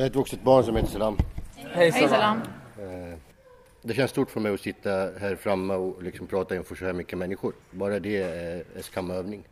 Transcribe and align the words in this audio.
Jag 0.00 0.06
är 0.06 0.10
ett 0.10 0.16
vuxet 0.16 0.42
barn 0.42 0.64
som 0.64 0.76
heter 0.76 0.88
Salam. 0.88 1.18
Hej 1.56 1.92
Salam. 1.92 2.42
Eh, 2.78 3.18
det 3.82 3.94
känns 3.94 4.10
stort 4.10 4.30
för 4.30 4.40
mig 4.40 4.54
att 4.54 4.60
sitta 4.60 4.90
här 4.90 5.36
framme 5.36 5.74
och 5.74 6.02
liksom 6.02 6.26
prata 6.26 6.56
inför 6.56 6.74
så 6.74 6.84
här 6.84 6.92
mycket 6.92 7.18
människor. 7.18 7.52
Bara 7.70 7.98
det 7.98 8.22
är, 8.22 8.64
är 8.76 8.82
skamövning. 8.82 9.42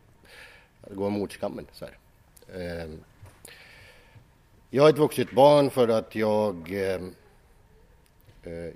Att 0.81 0.95
gå 0.95 1.07
emot 1.07 1.33
skammen. 1.33 1.67
Så 1.71 1.85
här. 1.85 1.97
Eh, 2.53 2.89
jag 4.69 4.85
är 4.85 4.89
ett 4.89 4.97
vuxet 4.97 5.31
barn 5.31 5.69
för 5.69 5.87
att 5.87 6.15
jag, 6.15 6.71
eh, 6.71 7.01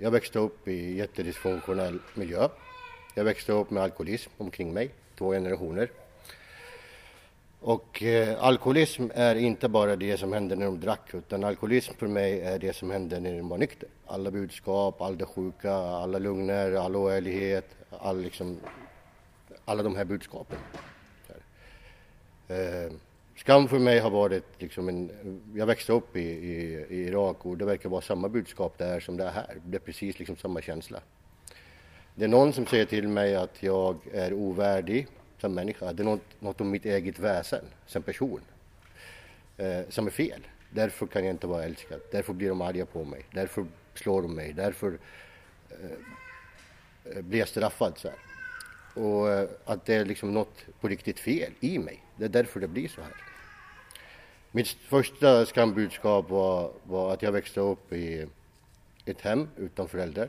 jag 0.00 0.10
växte 0.10 0.38
upp 0.38 0.68
i 0.68 0.96
jättedysfunktionell 0.96 1.98
miljö. 2.14 2.48
Jag 3.14 3.24
växte 3.24 3.52
upp 3.52 3.70
med 3.70 3.82
alkoholism 3.82 4.30
omkring 4.38 4.72
mig, 4.72 4.90
två 5.18 5.30
generationer. 5.30 5.90
Och 7.66 8.02
eh, 8.02 8.44
alkoholism 8.44 9.06
är 9.14 9.34
inte 9.34 9.68
bara 9.68 9.96
det 9.96 10.16
som 10.16 10.32
hände 10.32 10.56
när 10.56 10.66
de 10.66 10.80
drack, 10.80 11.14
utan 11.14 11.44
alkoholism 11.44 11.94
för 11.94 12.06
mig 12.06 12.40
är 12.40 12.58
det 12.58 12.76
som 12.76 12.90
hände 12.90 13.20
när 13.20 13.36
de 13.36 13.48
var 13.48 13.58
nykter. 13.58 13.88
Alla 14.06 14.30
budskap, 14.30 15.00
all 15.00 15.18
det 15.18 15.26
sjuka, 15.26 15.72
alla 15.74 16.18
lugner, 16.18 16.72
all 16.72 16.96
oärlighet, 16.96 17.68
all 17.90 18.20
liksom, 18.20 18.60
alla 19.64 19.82
de 19.82 19.96
här 19.96 20.04
budskapen. 20.04 20.58
Eh, 22.48 22.92
skam 23.36 23.68
för 23.68 23.78
mig 23.78 23.98
har 23.98 24.10
varit 24.10 24.44
liksom 24.58 24.88
en, 24.88 25.10
jag 25.54 25.66
växte 25.66 25.92
upp 25.92 26.16
i, 26.16 26.20
i, 26.20 26.86
i, 26.88 27.04
Irak 27.08 27.46
och 27.46 27.56
det 27.56 27.64
verkar 27.64 27.88
vara 27.88 28.00
samma 28.00 28.28
budskap 28.28 28.78
där 28.78 29.00
som 29.00 29.16
det 29.16 29.24
är 29.24 29.30
här. 29.30 29.56
Det 29.64 29.76
är 29.76 29.80
precis 29.80 30.18
liksom 30.18 30.36
samma 30.36 30.60
känsla. 30.60 31.00
Det 32.14 32.24
är 32.24 32.28
någon 32.28 32.52
som 32.52 32.66
säger 32.66 32.84
till 32.84 33.08
mig 33.08 33.36
att 33.36 33.62
jag 33.62 33.96
är 34.12 34.32
ovärdig 34.32 35.06
som 35.44 35.54
människa. 35.54 35.92
Det 35.92 36.02
är 36.02 36.04
något, 36.04 36.40
något 36.40 36.60
om 36.60 36.70
mitt 36.70 36.84
eget 36.84 37.18
väsen 37.18 37.64
som 37.86 38.02
person 38.02 38.40
eh, 39.56 39.80
som 39.88 40.06
är 40.06 40.10
fel. 40.10 40.46
Därför 40.70 41.06
kan 41.06 41.24
jag 41.24 41.34
inte 41.34 41.46
vara 41.46 41.64
älskad. 41.64 42.00
Därför 42.12 42.32
blir 42.32 42.48
de 42.48 42.60
arga 42.60 42.86
på 42.86 43.04
mig. 43.04 43.24
Därför 43.32 43.66
slår 43.94 44.22
de 44.22 44.34
mig. 44.34 44.52
Därför 44.52 44.98
eh, 45.70 47.16
eh, 47.16 47.22
blir 47.22 47.38
jag 47.38 47.48
straffad. 47.48 47.98
Så 47.98 48.08
här. 48.08 48.18
Och 49.04 49.30
eh, 49.30 49.48
att 49.64 49.86
det 49.86 49.94
är 49.94 50.04
liksom 50.04 50.34
något 50.34 50.64
på 50.80 50.88
riktigt 50.88 51.20
fel 51.20 51.52
i 51.60 51.78
mig. 51.78 52.02
Det 52.16 52.24
är 52.24 52.28
därför 52.28 52.60
det 52.60 52.68
blir 52.68 52.88
så 52.88 53.00
här. 53.00 53.14
Mitt 54.50 54.68
första 54.68 55.46
skambudskap 55.46 56.30
var, 56.30 56.72
var 56.84 57.12
att 57.12 57.22
jag 57.22 57.32
växte 57.32 57.60
upp 57.60 57.92
i 57.92 58.26
ett 59.04 59.20
hem 59.20 59.48
utan 59.56 59.88
föräldrar. 59.88 60.28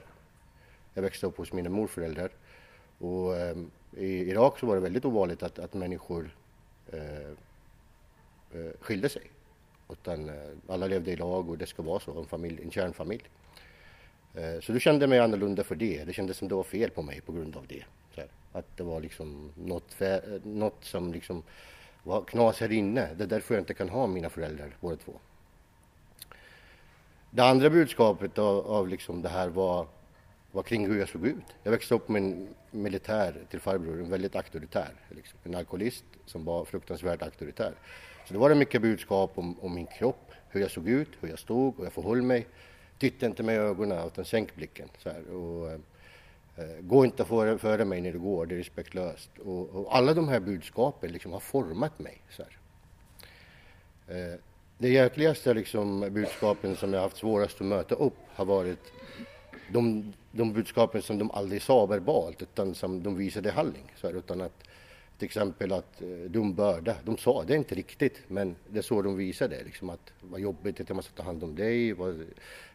Jag 0.94 1.02
växte 1.02 1.28
upp 1.28 1.38
hos 1.38 1.54
mina 1.54 1.70
morföräldrar. 1.70 2.32
Och, 3.00 3.36
eh, 3.36 3.56
i 3.98 4.30
Irak 4.30 4.60
så 4.60 4.66
var 4.66 4.76
det 4.76 4.82
väldigt 4.82 5.06
ovanligt 5.06 5.44
att, 5.44 5.60
att 5.60 5.74
människor 5.74 6.36
eh, 6.92 7.30
eh, 8.54 8.72
skilde 8.80 9.10
sig. 9.10 9.22
Utan 9.90 10.30
eh, 10.30 10.36
alla 10.68 10.88
levde 10.88 11.12
i 11.12 11.16
lag 11.16 11.50
och 11.50 11.58
det 11.58 11.66
ska 11.66 11.84
vara 11.84 12.00
så, 12.00 12.20
en, 12.20 12.26
familj, 12.26 12.62
en 12.64 12.72
kärnfamilj. 12.72 13.24
Eh, 14.34 14.60
så 14.62 14.72
då 14.72 14.80
kände 14.80 15.04
jag 15.04 15.10
mig 15.10 15.20
annorlunda 15.20 15.64
för 15.64 15.76
det. 15.76 16.04
Det 16.04 16.14
kändes 16.14 16.38
som 16.38 16.48
det 16.48 16.56
var 16.56 16.64
fel 16.64 16.90
på 16.90 17.02
mig 17.02 17.22
på 17.22 17.32
grund 17.32 17.56
av 17.56 17.68
det. 17.68 17.84
Här, 18.16 18.28
att 18.52 18.78
det 18.78 18.84
var 18.84 19.02
liksom 19.02 19.52
något, 19.56 20.02
eh, 20.02 20.18
något 20.44 20.86
som 20.86 21.14
liksom 21.14 21.44
var 22.04 22.22
knas 22.22 22.60
här 22.60 22.72
inne. 22.72 23.10
Det 23.18 23.24
är 23.24 23.28
därför 23.28 23.54
jag 23.54 23.62
inte 23.62 23.74
kan 23.74 23.90
ha 23.90 24.08
mina 24.08 24.30
föräldrar 24.30 24.78
båda 24.80 24.96
två. 24.96 25.14
Det 27.32 27.44
andra 27.44 27.70
budskapet 27.70 28.38
av, 28.38 28.68
av 28.68 28.88
liksom 28.88 29.22
det 29.22 29.30
här 29.30 29.50
var 29.50 29.88
var 30.56 30.64
kring 30.64 30.88
hur 30.88 31.00
jag 31.00 31.10
såg 31.10 31.28
ut. 31.28 31.46
Jag 31.64 31.72
växte 31.72 31.94
upp 31.94 32.10
med 32.10 32.24
en 32.24 32.48
militär 32.72 33.36
till 33.50 33.60
farbror, 33.60 34.00
en 34.00 34.10
väldigt 34.10 34.36
auktoritär. 34.36 34.94
Liksom. 35.10 35.40
En 35.44 35.56
alkoholist 35.56 36.04
som 36.26 36.46
var 36.46 36.66
fruktansvärt 36.66 37.22
auktoritär. 37.22 37.74
Så 38.26 38.34
det 38.34 38.40
var 38.40 38.50
det 38.50 38.56
mycket 38.56 38.82
budskap 38.82 39.32
om, 39.36 39.60
om, 39.60 39.76
min 39.76 39.86
kropp, 39.86 40.32
hur 40.50 40.62
jag 40.62 40.72
såg 40.72 40.90
ut, 40.90 41.10
hur 41.20 41.30
jag 41.30 41.40
stod 41.40 41.80
och 41.80 41.86
jag 41.86 41.94
förhöll 41.94 42.22
mig. 42.22 42.48
Titta 43.00 43.26
inte 43.26 43.44
med 43.44 43.60
ögonen 43.60 44.08
utan 44.08 44.26
sänk 44.26 44.56
blicken. 44.56 44.90
Så 44.98 45.10
här. 45.10 45.34
Och, 45.34 45.72
eh, 45.72 46.80
gå 46.82 47.06
inte 47.06 47.26
före, 47.26 47.58
före 47.58 47.86
mig 47.86 48.02
när 48.02 48.12
du 48.12 48.20
går, 48.20 48.46
det 48.46 48.56
är 48.56 48.58
respektlöst. 48.58 49.30
Och, 49.38 49.70
och 49.70 49.96
alla 49.96 50.14
de 50.14 50.28
här 50.28 50.40
budskapen 50.40 51.12
liksom 51.12 51.34
har 51.34 51.40
format 51.40 52.00
mig. 52.00 52.22
Så 52.30 52.44
här. 52.44 52.58
Eh, 54.08 54.40
det 54.78 54.90
jäkligaste 54.90 55.54
liksom, 55.54 56.00
budskapen 56.00 56.76
som 56.76 56.94
jag 56.94 57.02
haft 57.02 57.18
svårast 57.18 57.62
att 57.62 57.68
möta 57.68 57.96
upp 57.96 58.18
har 58.36 58.46
varit 58.46 58.92
de, 59.72 60.14
de 60.32 60.54
budskapen 60.54 61.02
som 61.02 61.18
de 61.18 61.32
aldrig 61.32 61.62
sa 61.62 61.86
verbalt 61.86 62.42
utan 62.42 62.76
som 62.76 63.04
de 63.04 63.16
visade 63.16 63.50
i 63.50 63.52
handling. 63.52 63.94
Så 63.96 64.08
här, 64.08 64.14
utan 64.14 64.42
att 64.42 64.64
till 65.18 65.26
exempel 65.26 65.72
att 65.72 66.02
eh, 66.02 66.08
dum 66.08 66.54
börda, 66.54 66.96
de 67.04 67.18
sa 67.18 67.44
det 67.44 67.56
inte 67.56 67.76
riktigt 67.76 68.22
men 68.28 68.56
det 68.70 68.78
är 68.78 68.82
så 68.82 69.02
de 69.02 69.18
visade 69.18 69.64
liksom 69.64 69.90
att 69.90 70.14
vad 70.22 70.40
jobbigt 70.40 70.80
att 70.80 70.90
jag 70.90 70.96
måste 70.96 71.14
ta 71.14 71.24
hand 71.24 71.44
om 71.44 71.56
dig, 71.56 71.94
vad, 71.94 72.26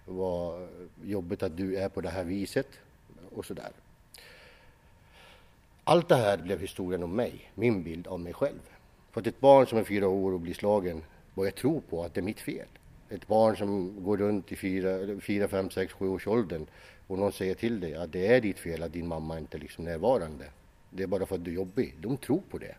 vad 0.05 0.69
jobbigt 1.05 1.43
att 1.43 1.57
du 1.57 1.77
är 1.77 1.89
på 1.89 2.01
det 2.01 2.09
här 2.09 2.25
viset 2.25 2.69
och 3.35 3.45
så 3.45 3.55
där. 3.55 3.71
Allt 5.85 6.09
det 6.09 6.17
här 6.17 6.37
blev 6.37 6.61
historien 6.61 7.03
om 7.03 7.17
mig, 7.17 7.51
min 7.55 7.83
bild 7.83 8.07
av 8.07 8.21
mig 8.21 8.33
själv. 8.33 8.61
För 9.11 9.21
att 9.21 9.27
ett 9.27 9.41
barn 9.41 9.67
som 9.67 9.79
är 9.79 9.85
fyra 9.85 10.09
år 10.09 10.33
och 10.33 10.41
blir 10.41 10.55
slagen 10.55 11.03
börjar 11.35 11.53
tro 11.53 11.81
på 11.81 12.05
att 12.05 12.15
det 12.15 12.21
är 12.21 12.23
mitt 12.23 12.41
fel 12.41 12.67
ett 13.11 13.27
barn 13.27 13.57
som 13.57 14.05
går 14.05 14.17
runt 14.17 14.53
i 14.53 14.57
fyra, 14.57 15.21
fyra 15.21 15.49
fem, 15.49 15.71
sex, 15.71 15.93
sju 15.93 16.09
års 16.09 16.27
åldern 16.27 16.67
och 17.07 17.19
någon 17.19 17.33
säger 17.33 17.55
till 17.55 17.81
dig 17.81 17.95
att 17.95 18.13
det 18.13 18.27
är 18.27 18.41
ditt 18.41 18.59
fel 18.59 18.83
att 18.83 18.93
din 18.93 19.07
mamma 19.07 19.39
inte 19.39 19.59
liksom 19.59 19.87
är 19.87 19.91
liksom 19.91 20.03
närvarande. 20.03 20.45
Det 20.91 21.03
är 21.03 21.07
bara 21.07 21.27
för 21.27 21.35
att 21.35 21.45
du 21.45 21.51
är 21.51 21.55
jobbig. 21.55 21.95
De 22.01 22.17
tror 22.17 22.43
på 22.51 22.59
det. 22.59 22.75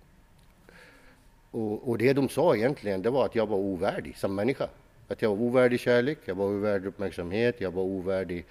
Och, 1.51 1.89
och, 1.89 1.97
det 1.97 2.13
de 2.13 2.29
sa 2.29 2.55
egentligen, 2.55 3.01
det 3.01 3.09
var 3.09 3.25
att 3.25 3.35
jag 3.35 3.47
var 3.47 3.57
ovärdig 3.57 4.17
som 4.17 4.35
människa. 4.35 4.67
Att 5.07 5.21
jag 5.21 5.29
var 5.29 5.37
ovärdig 5.37 5.79
kärlek, 5.79 6.17
jag 6.25 6.35
var 6.35 6.45
ovärdig 6.45 6.87
uppmärksamhet, 6.87 7.61
jag 7.61 7.71
var 7.71 7.83
ovärdig... 7.83 8.45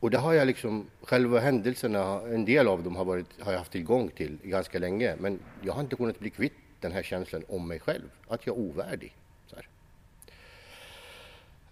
Och 0.00 0.10
det 0.10 0.18
har 0.18 0.32
jag 0.32 0.46
liksom, 0.46 0.86
själva 1.02 1.40
händelserna, 1.40 2.20
en 2.20 2.44
del 2.44 2.68
av 2.68 2.82
dem 2.82 2.96
har, 2.96 3.04
varit, 3.04 3.26
har 3.40 3.52
jag 3.52 3.58
haft 3.58 3.72
tillgång 3.72 4.08
till 4.08 4.38
ganska 4.42 4.78
länge, 4.78 5.16
men 5.18 5.38
jag 5.62 5.72
har 5.72 5.80
inte 5.80 5.96
kunnat 5.96 6.18
bli 6.18 6.30
kvitt 6.30 6.52
den 6.80 6.92
här 6.92 7.02
känslan 7.02 7.44
om 7.48 7.68
mig 7.68 7.80
själv, 7.80 8.10
att 8.28 8.46
jag 8.46 8.56
är 8.56 8.60
ovärdig. 8.60 9.14
Så, 9.46 9.56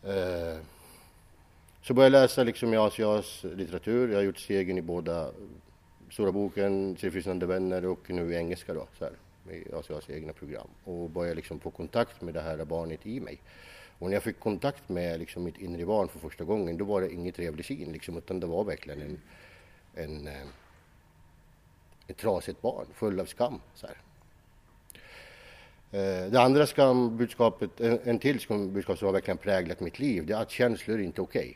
eh, 0.09 0.59
så 1.83 1.95
började 1.95 2.17
jag 2.17 2.23
läsa 2.23 2.43
liksom 2.43 2.75
i 2.75 2.77
Asias 2.77 3.45
litteratur. 3.45 4.09
Jag 4.09 4.17
har 4.17 4.23
gjort 4.23 4.39
stegen 4.39 4.79
i 4.79 4.83
båda 4.83 5.31
Stora 6.11 6.33
boken, 6.33 6.97
Tillfrisknande 6.97 7.47
vänner 7.47 7.87
och 7.87 8.11
nu 8.11 8.33
i 8.33 8.37
engelska 8.37 8.75
då, 8.75 8.87
så 8.99 9.05
här, 9.05 9.13
i 9.55 9.75
Asias 9.75 10.11
egna 10.11 10.33
program. 10.33 10.69
Och 10.85 11.11
började 11.11 11.35
liksom 11.35 11.61
få 11.61 11.71
kontakt 11.71 12.21
med 12.23 12.35
det 12.35 12.41
här 12.41 12.65
barnet 12.65 13.07
i 13.07 13.21
mig. 13.21 13.39
Och 13.99 14.07
när 14.07 14.15
jag 14.17 14.23
fick 14.23 14.41
kontakt 14.41 14.89
med 14.89 15.19
liksom 15.19 15.45
mitt 15.45 15.59
inre 15.59 15.87
barn 15.87 16.09
för 16.09 16.19
första 16.19 16.45
gången, 16.45 16.79
då 16.79 16.85
var 16.85 17.01
det 17.01 17.13
inget 17.13 17.35
trevlig 17.35 17.67
syn 17.67 17.93
liksom, 17.93 18.17
utan 18.17 18.41
det 18.41 18.47
var 18.47 18.65
verkligen 18.65 19.03
en, 19.03 19.21
en, 19.95 20.27
en, 20.27 20.49
ett 22.07 22.17
trasigt 22.17 22.63
barn 22.63 22.87
full 22.95 23.21
av 23.21 23.27
skam. 23.27 23.61
Så 23.75 23.87
här. 23.87 23.97
Eh, 25.93 26.31
det 26.31 26.41
andra 26.41 26.67
skambudskapet, 26.67 27.81
en 27.81 28.19
till 28.19 28.41
skambudskap 28.41 28.99
som 28.99 29.07
har 29.07 29.13
verkligen 29.13 29.39
präglat 29.39 29.81
mitt 29.81 29.99
liv, 29.99 30.27
det 30.27 30.33
är 30.33 30.43
att 30.43 30.51
känslor 30.51 30.99
är 30.99 31.03
inte 31.03 31.21
okej. 31.21 31.41
Okay. 31.41 31.55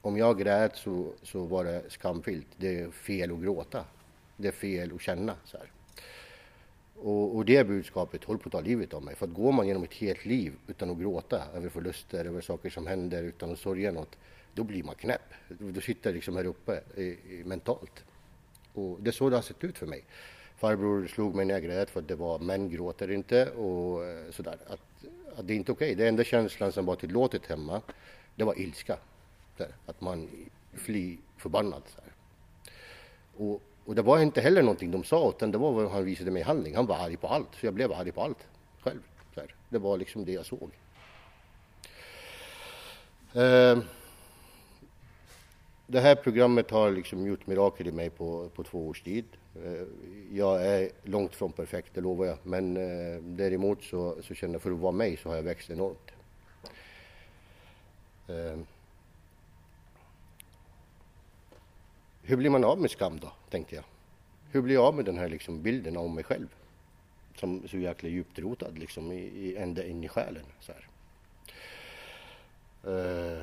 Om 0.00 0.16
jag 0.16 0.38
grät 0.38 0.76
så, 0.76 1.12
så 1.22 1.44
var 1.44 1.64
det 1.64 1.82
skamfyllt. 1.88 2.46
Det 2.56 2.80
är 2.80 2.90
fel 2.90 3.32
att 3.32 3.40
gråta. 3.40 3.84
Det 4.36 4.48
är 4.48 4.52
fel 4.52 4.92
att 4.94 5.00
känna. 5.00 5.34
Så 5.44 5.58
och, 6.98 7.36
och, 7.36 7.44
det 7.44 7.66
budskapet 7.66 8.24
håller 8.24 8.40
på 8.40 8.48
att 8.48 8.52
ta 8.52 8.60
livet 8.60 8.94
av 8.94 9.02
mig. 9.02 9.14
För 9.14 9.26
att 9.26 9.34
går 9.34 9.52
man 9.52 9.66
genom 9.66 9.82
ett 9.82 9.94
helt 9.94 10.24
liv 10.24 10.52
utan 10.66 10.90
att 10.90 10.98
gråta 10.98 11.42
över 11.54 11.68
förluster, 11.68 12.24
över 12.24 12.40
saker 12.40 12.70
som 12.70 12.86
händer, 12.86 13.22
utan 13.22 13.52
att 13.52 13.58
sörja 13.58 13.92
något, 13.92 14.16
då 14.54 14.64
blir 14.64 14.82
man 14.82 14.94
knäpp. 14.94 15.34
Då 15.48 15.80
sitter 15.80 16.10
det 16.10 16.14
liksom 16.14 16.36
här 16.36 16.46
uppe 16.46 16.80
i, 16.96 17.02
i, 17.02 17.42
mentalt. 17.44 18.04
Och 18.72 18.98
det 19.00 19.10
är 19.10 19.12
så 19.12 19.30
det 19.30 19.36
har 19.36 19.42
sett 19.42 19.64
ut 19.64 19.78
för 19.78 19.86
mig. 19.86 20.04
Farbror 20.56 21.06
slog 21.06 21.34
mig 21.34 21.44
när 21.44 21.54
jag 21.54 21.62
grät 21.62 21.90
för 21.90 22.00
att 22.00 22.08
det 22.08 22.16
var 22.16 22.38
män 22.38 22.70
gråter 22.70 23.10
inte 23.10 23.50
och 23.50 24.04
eh, 24.04 24.30
sådär. 24.30 24.58
Att, 24.66 24.80
att 25.36 25.46
det 25.46 25.52
är 25.52 25.56
inte 25.56 25.72
okej. 25.72 25.92
Okay. 25.92 25.94
Den 25.94 26.06
enda 26.06 26.24
känslan 26.24 26.72
som 26.72 26.86
var 26.86 26.96
tillåtet 26.96 27.46
hemma, 27.46 27.80
det 28.34 28.44
var 28.44 28.58
ilska. 28.58 28.96
Där, 29.56 29.68
att 29.86 30.00
man 30.00 30.28
fly 30.72 31.16
förbannad. 31.36 31.82
Och, 33.36 33.62
och, 33.84 33.94
det 33.94 34.02
var 34.02 34.18
inte 34.18 34.40
heller 34.40 34.62
någonting 34.62 34.90
de 34.90 35.04
sa 35.04 35.28
utan 35.28 35.50
det 35.50 35.58
var 35.58 35.72
vad 35.72 35.90
han 35.90 36.04
visade 36.04 36.30
mig 36.30 36.40
i 36.40 36.44
handling. 36.44 36.76
Han 36.76 36.86
var 36.86 36.96
arg 36.96 37.16
på 37.16 37.26
allt, 37.26 37.48
så 37.60 37.66
jag 37.66 37.74
blev 37.74 37.92
arg 37.92 38.12
på 38.12 38.22
allt 38.22 38.46
själv. 38.80 39.00
Det 39.68 39.78
var 39.78 39.96
liksom 39.96 40.24
det 40.24 40.32
jag 40.32 40.46
såg. 40.46 40.70
Eh, 43.34 43.78
det 45.86 46.00
här 46.00 46.14
programmet 46.14 46.70
har 46.70 46.90
liksom 46.90 47.26
gjort 47.26 47.46
mirakel 47.46 47.86
i 47.86 47.92
mig 47.92 48.10
på, 48.10 48.48
på 48.48 48.62
två 48.62 48.88
års 48.88 49.02
tid. 49.02 49.24
Eh, 49.64 49.86
jag 50.32 50.66
är 50.66 50.90
långt 51.02 51.34
från 51.34 51.52
perfekt, 51.52 51.94
det 51.94 52.00
lovar 52.00 52.26
jag. 52.26 52.38
Men 52.42 52.76
eh, 52.76 53.22
däremot 53.22 53.82
så, 53.82 54.22
så 54.22 54.34
känner 54.34 54.54
jag 54.54 54.62
för 54.62 54.70
att 54.70 54.78
vara 54.78 54.92
mig 54.92 55.16
så 55.16 55.28
har 55.28 55.36
jag 55.36 55.42
växt 55.42 55.70
enormt. 55.70 56.10
Eh, 58.28 58.58
hur 62.22 62.36
blir 62.36 62.50
man 62.50 62.64
av 62.64 62.80
med 62.80 62.90
skam 62.90 63.18
då, 63.20 63.32
tänkte 63.50 63.74
jag. 63.74 63.84
Hur 64.50 64.62
blir 64.62 64.74
jag 64.74 64.84
av 64.84 64.94
med 64.94 65.04
den 65.04 65.18
här 65.18 65.28
liksom 65.28 65.62
bilden 65.62 65.96
av 65.96 66.10
mig 66.10 66.24
själv? 66.24 66.48
som 67.38 67.68
så 67.68 67.78
jäkla 67.78 68.08
djupt 68.08 68.38
rotad 68.38 68.78
liksom 68.78 69.12
i, 69.12 69.16
i, 69.16 69.56
ända 69.56 69.84
in 69.84 70.04
i 70.04 70.08
själen. 70.08 70.44
Så 70.60 70.72
här. 70.72 70.88
Eh, 72.84 73.42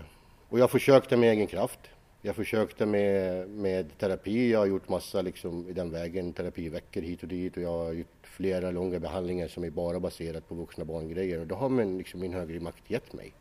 och 0.49 0.59
jag 0.59 0.71
försökte 0.71 1.17
med 1.17 1.31
egen 1.31 1.47
kraft. 1.47 1.79
Jag 2.25 2.35
försökte 2.35 2.85
med, 2.85 3.49
med 3.49 3.97
terapi. 3.97 4.51
Jag 4.51 4.59
har 4.59 4.65
gjort 4.65 4.89
massa 4.89 5.21
liksom 5.21 5.69
i 5.69 5.73
den 5.73 5.91
vägen, 5.91 6.33
terapiveckor 6.33 7.01
hit 7.01 7.23
och 7.23 7.29
dit 7.29 7.57
och 7.57 7.63
jag 7.63 7.85
har 7.85 7.93
gjort 7.93 8.07
flera 8.23 8.71
långa 8.71 8.99
behandlingar 8.99 9.47
som 9.47 9.63
är 9.63 9.69
bara 9.69 9.99
baserat 9.99 10.49
på 10.49 10.55
vuxna 10.55 10.85
barngrejer 10.85 11.39
och 11.39 11.47
då 11.47 11.55
har 11.55 11.69
man 11.69 11.97
liksom 11.97 12.19
min 12.19 12.33
högre 12.33 12.59
makt 12.59 12.89
gett 12.89 13.13
mig 13.13 13.33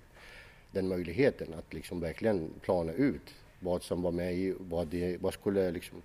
den 0.70 0.88
möjligheten 0.88 1.54
att 1.54 1.74
liksom 1.74 2.00
verkligen 2.00 2.50
plana 2.60 2.92
ut 2.92 3.34
vad 3.60 3.82
som 3.82 4.02
var 4.02 4.12
med 4.12 4.34
i, 4.34 4.54
vad 4.58 4.86
det, 4.86 5.16
vad 5.20 5.34
skulle 5.34 5.70
liksom 5.70 6.02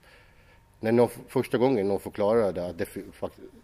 när 0.80 0.92
någon, 0.92 1.10
första 1.28 1.58
gången 1.58 1.88
någon 1.88 2.00
förklarade 2.00 2.66
att, 2.66 2.78
det, 2.78 2.88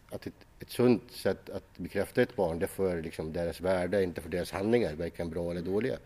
att 0.10 0.27
ett, 0.27 0.33
ett 0.60 0.69
sunt 0.69 1.12
sätt 1.12 1.50
att 1.50 1.77
bekräfta 1.77 2.21
ett 2.21 2.36
barn, 2.36 2.60
det 2.60 2.65
är 2.65 2.68
för 2.68 3.01
liksom 3.01 3.33
deras 3.33 3.62
värde, 3.62 4.04
inte 4.04 4.21
för 4.21 4.30
deras 4.30 4.51
handlingar, 4.51 4.95
varken 4.95 5.30
bra 5.30 5.51
eller 5.51 5.62
dåliga. 5.62 5.98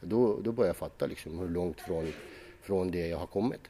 Då, 0.00 0.40
då 0.40 0.52
började 0.52 0.68
jag 0.68 0.76
fatta 0.76 1.06
liksom 1.06 1.38
hur 1.38 1.48
långt 1.48 1.80
från, 1.80 2.12
från 2.64 2.90
det 2.90 3.06
jag 3.06 3.18
har 3.18 3.26
kommit. 3.26 3.60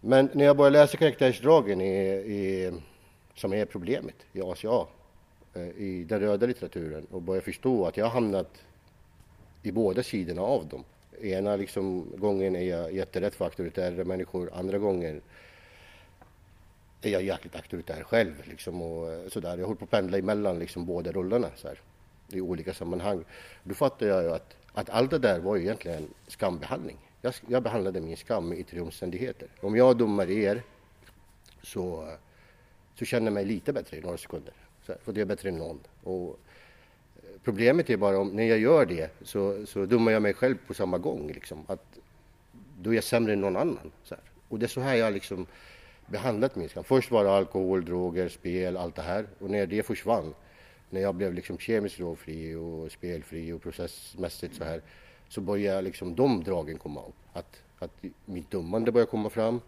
Men 0.00 0.30
när 0.32 0.44
jag 0.44 0.56
började 0.56 0.78
läsa 0.78 0.96
karaktärsdragen 0.96 1.80
i, 1.80 1.94
i, 2.10 2.72
som 3.34 3.52
är 3.52 3.64
problemet 3.64 4.14
i 4.32 4.42
ACA, 4.42 4.86
eh, 5.54 5.68
i 5.68 6.04
den 6.08 6.20
röda 6.20 6.46
litteraturen 6.46 7.06
och 7.10 7.22
började 7.22 7.44
förstå 7.44 7.86
att 7.86 7.96
jag 7.96 8.04
har 8.04 8.12
hamnat 8.12 8.62
i 9.62 9.72
båda 9.72 10.02
sidorna 10.02 10.42
av 10.42 10.66
dem 10.66 10.84
ena 11.20 11.56
liksom, 11.56 12.12
gången 12.16 12.56
är 12.56 12.62
jag 12.62 12.92
jätterätt 12.92 13.34
för 13.34 13.44
auktoritära 13.44 14.04
människor, 14.04 14.50
andra 14.54 14.78
gången 14.78 15.20
är 17.02 17.10
jag 17.10 17.22
jäkligt 17.22 17.56
auktoritär 17.56 18.02
själv. 18.02 18.42
Liksom, 18.44 18.82
och 18.82 19.12
eh, 19.12 19.28
sådär. 19.28 19.58
Jag 19.58 19.66
håller 19.66 19.78
på 19.78 19.84
att 19.84 19.90
pendla 19.90 20.18
emellan 20.18 20.58
liksom, 20.58 20.86
båda 20.86 21.12
rollerna 21.12 21.50
så 21.56 21.68
här, 21.68 21.80
i 22.28 22.40
olika 22.40 22.74
sammanhang. 22.74 23.24
Då 23.62 23.74
fattar 23.74 24.06
jag 24.06 24.22
ju 24.22 24.32
att, 24.32 24.56
att 24.72 24.90
allt 24.90 25.10
det 25.10 25.18
där 25.18 25.40
var 25.40 25.56
ju 25.56 25.62
egentligen 25.62 26.08
skambehandling. 26.26 26.96
Jag, 27.20 27.34
jag 27.46 27.62
behandlade 27.62 28.00
min 28.00 28.16
skam 28.16 28.52
i 28.52 28.64
tre 28.64 28.80
omständigheter. 28.80 29.48
Om 29.60 29.76
jag 29.76 29.98
dömer 29.98 30.30
er 30.30 30.62
så, 31.62 32.08
så 32.94 33.04
känner 33.04 33.26
jag 33.26 33.32
mig 33.32 33.44
lite 33.44 33.72
bättre 33.72 33.96
i 33.96 34.00
några 34.00 34.16
sekunder. 34.16 34.54
Så 34.86 34.94
för 35.04 35.12
det 35.12 35.20
är 35.20 35.24
bättre 35.24 35.48
än 35.48 35.58
någon. 35.58 35.80
Och 36.02 36.38
eh, 37.16 37.22
Problemet 37.44 37.90
är 37.90 37.96
bara 37.96 38.18
om 38.18 38.28
när 38.28 38.44
jag 38.44 38.58
gör 38.58 38.86
det 38.86 39.10
så, 39.22 39.66
så 39.66 39.86
dummar 39.86 40.12
jag 40.12 40.22
mig 40.22 40.34
själv 40.34 40.56
på 40.66 40.74
samma 40.74 40.98
gång. 40.98 41.32
Liksom, 41.32 41.64
att 41.66 41.98
då 42.80 42.90
är 42.90 42.94
jag 42.94 43.04
sämre 43.04 43.32
än 43.32 43.40
någon 43.40 43.56
annan. 43.56 43.92
Så 44.04 44.14
här. 44.14 44.24
Och 44.48 44.58
det 44.58 44.66
är 44.66 44.68
så 44.68 44.80
här 44.80 44.94
jag 44.94 45.12
liksom 45.12 45.46
behandlat 46.06 46.56
min 46.56 46.68
skam. 46.68 46.84
Först 46.84 47.10
var 47.10 47.24
det 47.24 47.30
alkohol, 47.30 47.84
droger, 47.84 48.28
spel, 48.28 48.76
allt 48.76 48.94
det 48.94 49.02
här. 49.02 49.26
Och 49.38 49.50
när 49.50 49.66
det 49.66 49.82
försvann, 49.82 50.34
när 50.90 51.00
jag 51.00 51.14
blev 51.14 51.34
liksom 51.34 51.58
kemiskt 51.58 51.98
drogfri 51.98 52.54
och 52.54 52.92
spelfri 52.92 53.52
och 53.52 53.62
processmässigt 53.62 54.54
så 54.54 54.64
här, 54.64 54.82
så 55.28 55.40
började 55.40 55.82
liksom 55.82 56.14
de 56.14 56.44
dragen 56.44 56.78
komma 56.78 57.00
upp. 57.00 57.14
Att, 57.32 57.62
att 57.78 58.04
mitt 58.24 58.50
dummande 58.50 58.92
börjar 58.92 59.06
komma 59.06 59.30
fram. 59.30 59.60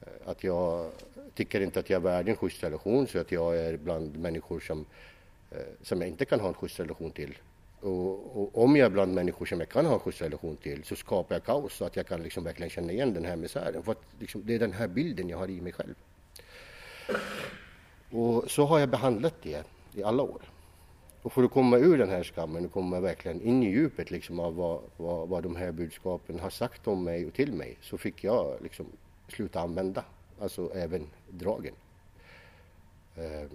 Eh, 0.00 0.30
att 0.30 0.44
jag 0.44 0.90
tycker 1.34 1.60
inte 1.60 1.80
att 1.80 1.90
jag 1.90 1.96
är 1.96 2.04
värd 2.04 2.28
en 2.28 2.36
schysst 2.36 2.62
relation, 2.62 3.06
så 3.06 3.18
att 3.18 3.32
jag 3.32 3.56
är 3.56 3.76
bland 3.76 4.18
människor 4.18 4.60
som 4.60 4.86
eh, 5.50 5.58
som 5.82 6.00
jag 6.00 6.08
inte 6.08 6.24
kan 6.24 6.40
ha 6.40 6.48
en 6.48 6.54
schysst 6.54 6.80
relation 6.80 7.10
till. 7.10 7.38
Och, 7.80 8.36
och, 8.36 8.64
om 8.64 8.76
jag 8.76 8.86
är 8.86 8.90
bland 8.90 9.14
människor 9.14 9.46
som 9.46 9.60
jag 9.60 9.68
kan 9.68 9.86
ha 9.86 9.94
en 9.94 10.00
schysst 10.00 10.22
relation 10.22 10.56
till 10.56 10.84
så 10.84 10.96
skapar 10.96 11.34
jag 11.34 11.44
kaos 11.44 11.76
så 11.76 11.84
att 11.84 11.96
jag 11.96 12.06
kan 12.06 12.22
liksom 12.22 12.44
verkligen 12.44 12.70
känna 12.70 12.92
igen 12.92 13.14
den 13.14 13.24
här 13.24 13.36
misären. 13.36 13.82
För 13.82 13.92
att 13.92 14.02
liksom, 14.18 14.42
det 14.46 14.54
är 14.54 14.58
den 14.58 14.72
här 14.72 14.88
bilden 14.88 15.28
jag 15.28 15.38
har 15.38 15.50
i 15.50 15.60
mig 15.60 15.72
själv. 15.72 15.94
Och 18.10 18.50
så 18.50 18.64
har 18.64 18.78
jag 18.78 18.88
behandlat 18.88 19.34
det 19.42 19.66
i 19.96 20.02
alla 20.02 20.22
år. 20.22 20.42
Och 21.22 21.32
för 21.32 21.42
att 21.42 21.50
komma 21.50 21.76
ur 21.78 21.98
den 21.98 22.08
här 22.08 22.22
skammen 22.22 22.64
och 22.64 22.72
komma 22.72 23.00
verkligen 23.00 23.40
in 23.40 23.62
i 23.62 23.70
djupet 23.70 24.10
liksom 24.10 24.40
av 24.40 24.56
vad, 24.56 24.80
vad, 24.96 25.28
vad 25.28 25.42
de 25.42 25.56
här 25.56 25.72
budskapen 25.72 26.40
har 26.40 26.50
sagt 26.50 26.88
om 26.88 27.04
mig 27.04 27.26
och 27.26 27.34
till 27.34 27.52
mig 27.52 27.78
så 27.80 27.98
fick 27.98 28.24
jag 28.24 28.62
liksom 28.62 28.86
sluta 29.28 29.60
använda, 29.60 30.04
alltså 30.40 30.70
även 30.74 31.06
dragen. 31.30 31.74
Eh, 33.16 33.50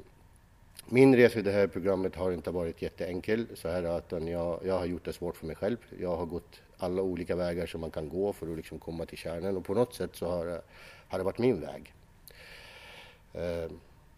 min 0.85 1.15
resa 1.15 1.39
i 1.39 1.41
det 1.41 1.51
här 1.51 1.67
programmet 1.67 2.15
har 2.15 2.31
inte 2.31 2.51
varit 2.51 2.81
jätteenkel 2.81 3.47
så 3.53 3.69
här 3.69 3.83
att 3.83 4.11
jag, 4.11 4.59
jag 4.65 4.79
har 4.79 4.85
gjort 4.85 5.05
det 5.05 5.13
svårt 5.13 5.38
för 5.38 5.47
mig 5.47 5.55
själv. 5.55 5.77
Jag 5.99 6.17
har 6.17 6.25
gått 6.25 6.61
alla 6.77 7.01
olika 7.01 7.35
vägar 7.35 7.65
som 7.65 7.81
man 7.81 7.91
kan 7.91 8.09
gå 8.09 8.33
för 8.33 8.51
att 8.51 8.57
liksom 8.57 8.79
komma 8.79 9.05
till 9.05 9.17
kärnan 9.17 9.57
och 9.57 9.65
på 9.65 9.73
något 9.73 9.95
sätt 9.95 10.15
så 10.15 10.25
har, 10.27 10.61
har 11.07 11.17
det 11.17 11.23
varit 11.23 11.38
min 11.38 11.61
väg. 11.61 11.93
Eh, 13.33 13.71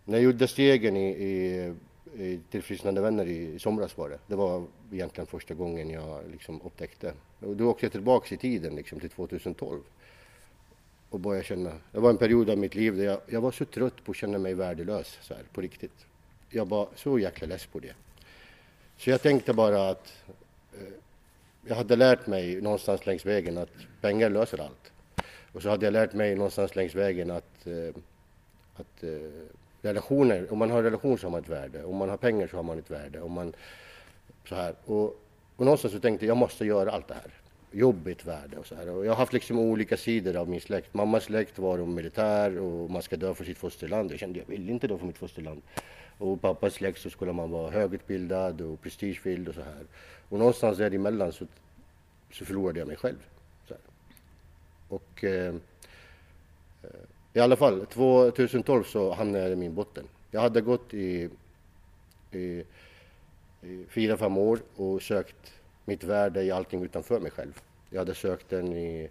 när 0.06 0.18
jag 0.18 0.24
gjorde 0.24 0.48
stegen 0.48 0.98
i, 0.98 1.10
i 1.10 1.74
Eh, 2.18 2.40
tillfrisknande 2.50 3.02
vänner 3.02 3.26
i 3.26 3.60
somras 3.60 3.98
var 3.98 4.10
det. 4.10 4.20
Det 4.28 4.36
var 4.36 4.66
egentligen 4.92 5.28
första 5.28 5.54
gången 5.54 5.90
jag 5.90 6.22
liksom 6.32 6.62
upptäckte. 6.62 7.14
Och 7.40 7.56
då 7.56 7.70
åkte 7.70 7.86
jag 7.86 7.92
tillbaks 7.92 8.32
i 8.32 8.38
tiden 8.38 8.76
liksom 8.76 9.00
till 9.00 9.10
2012 9.10 9.82
och 11.10 11.20
började 11.20 11.46
känna. 11.46 11.72
Det 11.92 12.00
var 12.00 12.10
en 12.10 12.18
period 12.18 12.50
av 12.50 12.58
mitt 12.58 12.76
liv 12.76 12.98
där 12.98 13.04
jag, 13.04 13.20
jag 13.28 13.42
var 13.42 13.52
så 13.52 13.66
trött 13.66 14.04
på 14.06 14.12
att 14.12 14.18
känna 14.18 14.38
mig 14.38 14.54
värdelös 14.54 15.18
så 15.22 15.34
här, 15.34 15.44
på 15.54 15.62
riktigt 15.62 16.06
jag 16.54 16.68
var 16.68 16.88
så 16.96 17.20
jäkla 17.20 17.48
less 17.48 17.66
på 17.66 17.80
det. 17.80 17.94
Så 18.98 19.10
jag 19.10 19.22
tänkte 19.22 19.54
bara 19.54 19.90
att 19.90 20.24
eh, 20.74 20.94
jag 21.68 21.76
hade 21.76 21.96
lärt 21.96 22.28
mig 22.28 22.62
någonstans 22.62 23.06
längs 23.06 23.26
vägen 23.26 23.58
att 23.58 23.72
pengar 24.02 24.30
löser 24.30 24.62
allt. 24.62 24.92
Och 25.52 25.62
så 25.62 25.70
hade 25.70 25.86
jag 25.86 25.94
lärt 25.94 26.14
mig 26.14 26.36
någonstans 26.36 26.76
längs 26.76 26.96
vägen 26.96 27.32
att, 27.32 27.68
eh, 27.68 27.96
att 28.76 29.04
eh, 29.04 29.48
relationer, 29.84 30.52
om 30.52 30.58
man 30.58 30.72
har 30.72 30.78
en 30.78 30.84
relation 30.84 31.18
så 31.18 31.26
har 31.28 31.32
man 31.32 31.42
ett 31.42 31.50
värde. 31.50 31.84
Om 31.84 31.96
man 31.96 32.10
har 32.10 32.18
pengar 32.18 32.48
så 32.48 32.56
har 32.56 32.64
man 32.64 32.80
ett 32.80 32.92
värde. 32.92 33.22
Om 33.22 33.32
man, 33.32 33.54
så 34.50 34.56
här. 34.56 34.76
Och, 34.86 35.06
och 35.56 35.66
någonstans 35.66 35.94
så 35.94 36.00
tänkte 36.00 36.26
jag, 36.26 36.30
jag 36.30 36.38
måste 36.38 36.66
göra 36.66 36.92
allt 36.92 37.08
det 37.08 37.14
här. 37.14 37.32
Jobbigt 37.72 38.26
värde 38.26 38.58
och 38.58 38.66
så 38.66 38.76
här. 38.76 38.90
Och 38.90 39.06
jag 39.06 39.12
har 39.12 39.18
haft 39.18 39.34
liksom 39.34 39.60
olika 39.60 39.98
sidor 39.98 40.36
av 40.36 40.50
min 40.50 40.62
släkt. 40.62 40.94
Mammas 40.94 41.24
släkt 41.24 41.60
var 41.60 41.78
de 41.78 41.96
militär 41.96 42.58
och 42.60 42.90
man 42.90 43.02
ska 43.02 43.18
dö 43.18 43.34
för 43.34 43.46
sitt 43.46 43.58
fosterland. 43.58 44.12
Jag 44.12 44.20
kände, 44.20 44.40
jag 44.40 44.46
vill 44.46 44.70
inte 44.70 44.88
dö 44.88 44.98
för 44.98 45.06
mitt 45.06 45.18
fosterland. 45.18 45.62
Och 46.18 46.42
pappas 46.42 46.74
släkt 46.74 47.00
så 47.00 47.10
skulle 47.10 47.34
man 47.34 47.52
vara 47.52 47.72
högutbildad 47.72 48.62
och 48.62 48.82
prestigefylld 48.82 49.48
och 49.48 49.56
så 49.56 49.62
här. 49.62 49.86
Och 50.30 50.40
någonstans 50.40 50.78
däremellan 50.78 51.32
så, 51.32 51.46
så 52.32 52.46
förlorade 52.46 52.80
jag 52.80 52.88
mig 52.88 52.98
själv. 52.98 53.18
Och 54.88 55.24
eh, 55.24 55.56
eh 56.84 56.90
i 57.34 57.40
alla 57.40 57.56
fall, 57.56 57.86
2012 57.86 58.84
så 58.84 59.14
hamnade 59.14 59.44
jag 59.44 59.52
i 59.52 59.56
min 59.56 59.76
botten. 59.76 60.08
Jag 60.32 60.42
hade 60.42 60.62
gått 60.62 60.94
i, 60.94 61.30
i, 62.32 62.64
i 63.62 63.86
fyra, 63.90 64.18
fem 64.18 64.38
år 64.38 64.60
och 64.76 65.02
sökt 65.02 65.54
mitt 65.86 66.04
värde 66.04 66.44
i 66.44 66.52
allting 66.52 66.84
utanför 66.84 67.20
mig 67.20 67.32
själv. 67.32 67.62
Jag 67.90 68.00
hade 68.00 68.16
sökt 68.16 68.50
den 68.50 68.74
i, 68.74 69.10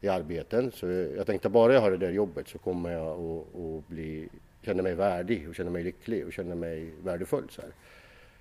i 0.00 0.08
arbeten, 0.08 0.72
så 0.72 0.86
jag 0.86 1.26
tänkte 1.26 1.48
bara 1.48 1.74
jag 1.74 1.80
har 1.80 1.90
det 1.90 1.96
där 1.96 2.10
jobbet 2.10 2.48
så 2.48 2.58
kommer 2.58 2.90
jag 2.90 3.20
att 3.20 3.88
bli 3.88 4.28
känna 4.62 4.82
mig 4.82 4.94
värdig 4.94 5.48
och 5.48 5.54
känna 5.54 5.70
mig 5.70 5.84
lycklig 5.84 6.26
och 6.26 6.32
känna 6.32 6.54
mig 6.54 6.90
värdefull. 7.02 7.48
Så, 7.50 7.62
här. 7.62 7.70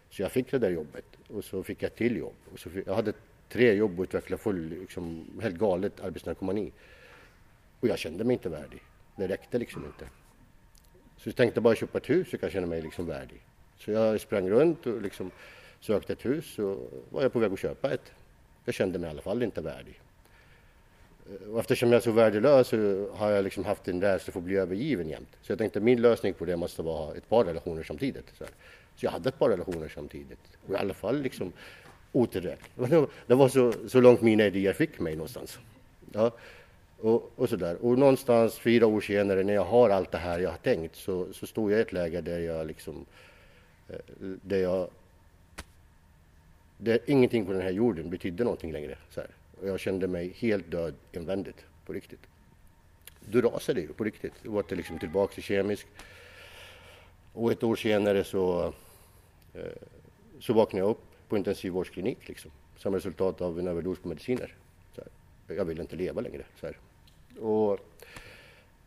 så 0.09 0.21
jag 0.21 0.31
fick 0.31 0.51
det 0.51 0.59
där 0.59 0.69
jobbet 0.69 1.05
och 1.27 1.43
så 1.43 1.63
fick 1.63 1.83
jag 1.83 1.88
ett 1.88 1.98
till 1.98 2.17
jobb. 2.17 2.36
Och 2.53 2.59
så 2.59 2.69
fick, 2.69 2.88
jag 2.88 2.95
hade 2.95 3.13
tre 3.50 3.74
jobb 3.74 4.00
och 4.00 4.03
utvecklade 4.03 4.43
full, 4.43 4.69
liksom, 4.69 5.25
helt 5.41 5.57
galet 5.57 6.00
arbetsnarkomani. 6.00 6.71
Och 7.79 7.88
jag 7.88 8.00
kände 8.00 8.24
mig 8.24 8.33
inte 8.33 8.50
värdig. 8.50 8.81
Det 9.19 9.27
räckte 9.27 9.57
liksom 9.57 9.85
inte. 9.85 10.05
Så 11.17 11.29
jag 11.29 11.35
tänkte 11.35 11.61
bara 11.61 11.75
köpa 11.75 11.97
ett 11.97 12.09
hus 12.09 12.29
så 12.29 12.33
jag 12.33 12.41
kan 12.41 12.49
känna 12.49 12.67
mig 12.67 12.81
liksom 12.81 13.05
värdig. 13.05 13.41
Så 13.77 13.91
jag 13.91 14.21
sprang 14.21 14.49
runt 14.49 14.88
och 14.88 15.01
liksom 15.01 15.31
sökte 15.79 16.13
ett 16.13 16.25
hus 16.25 16.59
och 16.59 16.91
var 17.09 17.21
jag 17.21 17.33
på 17.33 17.39
väg 17.39 17.53
att 17.53 17.59
köpa 17.59 17.91
ett. 17.91 18.11
Jag 18.65 18.75
kände 18.75 18.99
mig 18.99 19.07
i 19.07 19.11
alla 19.11 19.21
fall 19.21 19.43
inte 19.43 19.61
värdig. 19.61 20.01
Eh, 21.29 21.49
och 21.49 21.59
eftersom 21.59 21.91
jag 21.91 21.97
är 21.97 22.01
så 22.01 22.11
värdelös 22.11 22.67
så 22.67 23.09
har 23.13 23.29
jag 23.29 23.43
liksom 23.43 23.65
haft 23.65 23.88
en 23.88 24.01
rädsla 24.01 24.31
för 24.31 24.39
att 24.39 24.45
bli 24.45 24.55
övergiven 24.55 25.09
jämt. 25.09 25.38
Så 25.41 25.51
jag 25.51 25.59
tänkte 25.59 25.79
min 25.79 26.01
lösning 26.01 26.33
på 26.33 26.45
det 26.45 26.57
måste 26.57 26.81
vara 26.81 27.15
ett 27.15 27.29
par 27.29 27.45
relationer 27.45 27.83
samtidigt. 27.83 28.25
Så, 28.38 28.45
så 28.95 29.05
jag 29.05 29.11
hade 29.11 29.29
ett 29.29 29.39
par 29.39 29.49
relationer 29.49 29.88
samtidigt. 29.88 30.57
Och 30.67 30.73
i 30.73 30.77
alla 30.77 30.93
fall 30.93 31.21
liksom 31.21 31.53
otillräckligt. 32.11 33.07
Det 33.27 33.35
var 33.35 33.49
så, 33.49 33.73
så 33.88 34.01
långt 34.01 34.21
mina 34.21 34.45
idéer 34.45 34.73
fick 34.73 34.99
mig 34.99 35.15
någonstans. 35.15 35.59
Ja. 36.13 36.31
Och, 37.01 37.32
och 37.36 37.50
sådär. 37.50 37.77
Och 37.82 37.98
någonstans 37.98 38.60
fyra 38.60 38.88
år 38.88 39.01
senare 39.01 39.44
när 39.44 39.53
jag 39.53 39.65
har 39.65 39.89
allt 39.89 40.12
det 40.12 40.18
här 40.18 40.39
jag 40.39 40.50
har 40.50 40.58
tänkt 40.58 40.96
så, 40.96 41.34
så 41.34 41.48
står 41.48 41.72
jag 41.72 41.79
i 41.79 41.82
ett 41.82 41.94
läge 41.94 42.22
där 42.22 42.39
jag 42.39 42.68
liksom 42.68 43.06
eh, 43.89 43.96
där 44.41 44.58
jag 44.58 44.89
där 46.77 47.00
ingenting 47.06 47.46
på 47.46 47.51
den 47.53 47.62
här 47.62 47.72
jorden 47.72 48.10
betydde 48.10 48.44
någonting 48.44 48.72
längre. 48.72 48.98
Så 49.10 49.22
här. 49.22 49.29
Och 49.62 49.68
jag 49.68 49.79
kände 49.79 50.08
mig 50.08 50.34
helt 50.36 50.72
död 50.72 50.96
invändigt, 51.12 51.65
på 51.86 51.94
riktigt. 51.94 52.20
Då 53.20 53.41
rasade 53.41 53.82
det 53.82 53.88
ju 53.88 53.94
på 53.94 54.03
riktigt. 54.03 54.34
Då 54.44 54.51
var 54.51 54.65
det 54.70 54.75
liksom 54.75 55.00
tillbaka 55.00 55.34
till 55.34 55.44
kemisk. 55.44 55.88
Och 57.34 57.51
ett 57.51 57.63
år 57.63 57.75
senare 57.75 58.24
så, 58.24 58.74
eh, 59.53 59.62
så 60.39 60.53
vaknade 60.53 60.86
jag 60.86 60.91
upp 60.91 61.03
på 61.27 61.38
intensivvårdsklinik 61.38 62.27
liksom, 62.27 62.51
som 62.77 62.94
resultat 62.94 63.41
av 63.41 63.60
en 63.60 63.68
överdos 63.68 64.00
på 64.00 64.08
mediciner. 64.08 64.56
Så 64.96 65.01
här. 65.01 65.56
Jag 65.56 65.65
ville 65.65 65.82
inte 65.82 65.96
leva 65.96 66.22
längre. 66.22 66.44
Så 66.60 66.65
här. 66.65 66.77
Och 67.39 67.79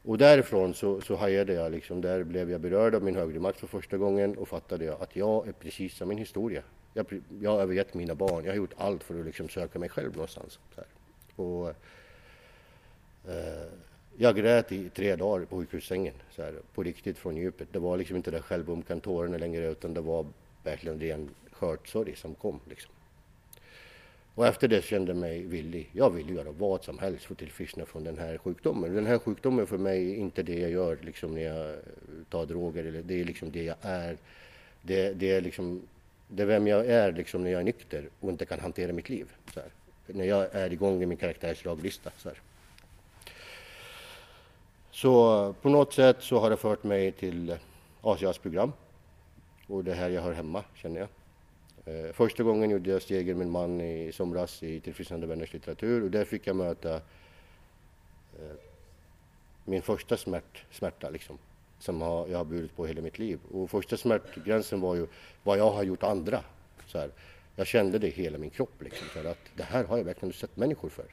Och 0.04 0.18
därifrån 0.18 0.74
så, 0.74 1.00
så 1.00 1.16
hajade 1.16 1.52
jag 1.52 1.72
liksom, 1.72 2.00
där 2.00 2.24
blev 2.24 2.50
jag 2.50 2.60
berörd 2.60 2.94
av 2.94 3.02
min 3.02 3.16
högre 3.16 3.40
makt 3.40 3.60
för 3.60 3.66
första 3.66 3.96
gången 3.96 4.36
och 4.36 4.48
fattade 4.48 4.84
jag 4.84 5.02
att 5.02 5.16
jag 5.16 5.48
är 5.48 5.52
precis 5.52 5.96
som 5.96 6.08
min 6.08 6.18
historia. 6.18 6.62
Jag, 6.94 7.06
jag 7.40 7.50
har 7.50 7.60
övergett 7.60 7.94
mina 7.94 8.14
barn, 8.14 8.44
jag 8.44 8.52
har 8.52 8.56
gjort 8.56 8.74
allt 8.76 9.04
för 9.04 9.20
att 9.20 9.26
liksom 9.26 9.48
söka 9.48 9.78
mig 9.78 9.88
själv 9.88 10.12
någonstans. 10.12 10.58
Och, 11.36 11.68
eh, 13.28 13.68
jag 14.16 14.36
grät 14.36 14.72
i 14.72 14.88
tre 14.88 15.16
dagar 15.16 15.46
på 15.46 15.58
sjukhussängen, 15.58 16.14
så 16.30 16.42
här, 16.42 16.54
på 16.74 16.82
riktigt 16.82 17.18
från 17.18 17.36
djupet. 17.36 17.68
Det 17.72 17.78
var 17.78 17.96
liksom 17.96 18.16
inte 18.16 18.30
det 18.30 18.42
självömkan 18.42 19.00
tårarna 19.00 19.38
längre 19.38 19.70
utan 19.70 19.94
det 19.94 20.00
var 20.00 20.26
verkligen 20.64 21.00
ren 21.00 21.30
skörtsorg 21.52 22.16
som 22.16 22.34
kom. 22.34 22.60
Liksom. 22.68 22.92
Och 24.34 24.46
efter 24.46 24.68
det 24.68 24.84
kände 24.84 25.10
jag 25.10 25.20
mig 25.20 25.42
villig. 25.42 25.90
Jag 25.92 26.10
vill 26.10 26.30
göra 26.30 26.52
vad 26.52 26.84
som 26.84 26.98
helst 26.98 27.24
för 27.24 27.34
att 27.34 27.38
tillfriskna 27.38 27.86
från 27.86 28.04
den 28.04 28.18
här 28.18 28.38
sjukdomen. 28.38 28.94
Den 28.94 29.06
här 29.06 29.18
sjukdomen 29.18 29.66
för 29.66 29.78
mig 29.78 30.12
är 30.12 30.16
inte 30.16 30.42
det 30.42 30.58
jag 30.58 30.70
gör 30.70 30.98
liksom 31.02 31.34
när 31.34 31.42
jag 31.42 31.76
tar 32.30 32.46
droger. 32.46 32.84
Eller 32.84 33.02
det 33.02 33.20
är 33.20 33.24
liksom 33.24 33.50
det 33.50 33.64
jag 33.64 33.76
är. 33.82 34.16
Det, 34.82 35.12
det 35.12 35.32
är 35.32 35.40
liksom 35.40 35.82
det 36.34 36.42
är 36.42 36.46
vem 36.46 36.66
jag 36.66 36.86
är 36.86 37.12
liksom 37.12 37.44
när 37.44 37.50
jag 37.50 37.60
är 37.60 37.64
nykter 37.64 38.08
och 38.20 38.30
inte 38.30 38.44
kan 38.44 38.60
hantera 38.60 38.92
mitt 38.92 39.08
liv. 39.08 39.32
När 40.06 40.24
jag 40.24 40.54
är 40.54 40.72
igång 40.72 41.02
i 41.02 41.06
min 41.06 41.18
karaktärslaglista. 41.18 42.10
Så, 42.16 42.30
så 44.90 45.54
på 45.62 45.68
något 45.68 45.92
sätt 45.92 46.16
så 46.20 46.38
har 46.38 46.50
det 46.50 46.56
fört 46.56 46.82
mig 46.82 47.12
till 47.12 47.56
Asias 48.02 48.38
program. 48.38 48.72
Och 49.66 49.84
det 49.84 49.90
är 49.90 49.96
här 49.96 50.10
jag 50.10 50.22
hör 50.22 50.32
hemma, 50.32 50.64
känner 50.74 51.00
jag. 51.00 51.08
Eh, 51.84 52.12
första 52.12 52.42
gången 52.42 52.70
gjorde 52.70 52.90
jag 52.90 53.02
stegen 53.02 53.38
med 53.38 53.44
en 53.44 53.50
man 53.50 53.80
i 53.80 54.12
somras 54.12 54.62
i 54.62 54.80
Tillfrisknande 54.80 55.26
vänners 55.26 55.52
litteratur 55.52 56.02
och 56.02 56.10
där 56.10 56.24
fick 56.24 56.46
jag 56.46 56.56
möta 56.56 56.94
eh, 56.94 58.56
min 59.64 59.82
första 59.82 60.16
smärt, 60.16 60.64
smärta 60.70 61.10
liksom, 61.10 61.38
som 61.78 62.00
har, 62.00 62.28
jag 62.28 62.38
har 62.38 62.44
burit 62.44 62.76
på 62.76 62.86
hela 62.86 63.02
mitt 63.02 63.18
liv. 63.18 63.38
Och 63.52 63.70
första 63.70 63.96
smärtgränsen 63.96 64.80
var 64.80 64.94
ju 64.94 65.06
vad 65.42 65.58
jag 65.58 65.70
har 65.70 65.82
gjort 65.82 66.02
andra. 66.02 66.40
Så 66.86 66.98
här, 66.98 67.10
jag 67.56 67.66
kände 67.66 67.98
det 67.98 68.06
i 68.06 68.10
hela 68.10 68.38
min 68.38 68.50
kropp, 68.50 68.82
liksom, 68.82 69.06
för 69.06 69.24
att 69.24 69.38
det 69.56 69.62
här 69.62 69.84
har 69.84 69.96
jag 69.96 70.04
verkligen 70.04 70.32
sett 70.32 70.56
människor 70.56 70.88
för. 70.88 71.06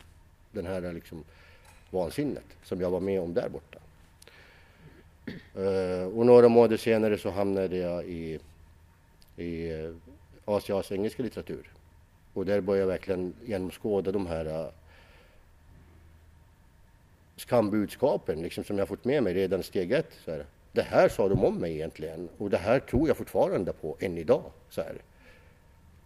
Den 0.52 0.66
här 0.66 0.94
liksom, 0.94 1.24
vansinnet 1.90 2.46
som 2.64 2.82
jag 2.82 2.92
var 2.92 3.00
med 3.00 3.22
om 3.22 3.34
där 3.34 3.50
borta. 3.50 3.80
Uh, 5.58 6.18
och 6.18 6.26
några 6.26 6.50
månader 6.50 6.78
senare 6.78 7.18
så 7.18 7.30
hamnade 7.30 7.78
jag 7.78 8.06
i, 8.06 8.40
i 9.38 9.72
Asias 10.50 10.92
engelska 10.92 11.24
litteratur. 11.24 11.72
Och 12.34 12.46
där 12.46 12.62
började 12.62 12.82
jag 12.82 12.88
verkligen 12.88 13.34
genomskåda 13.46 14.12
de 14.12 14.28
här 14.28 14.46
uh, 14.46 14.70
skambudskapen 17.36 18.42
liksom, 18.42 18.64
som 18.64 18.78
jag 18.78 18.88
fått 18.88 19.06
med 19.06 19.24
mig 19.24 19.34
redan 19.34 19.64
steg 19.64 19.92
ett. 19.92 20.14
Så 20.26 20.32
här. 20.32 20.46
Det 20.72 20.82
här 20.82 21.10
sa 21.10 21.30
de 21.30 21.46
om 21.46 21.56
mig 21.56 21.74
egentligen 21.74 22.30
och 22.38 22.50
det 22.50 22.58
här 22.58 22.80
tror 22.80 23.08
jag 23.08 23.18
fortfarande 23.18 23.74
på 23.74 23.98
än 24.00 24.18
idag. 24.18 24.44
Så 24.70 24.82
här. 24.82 24.96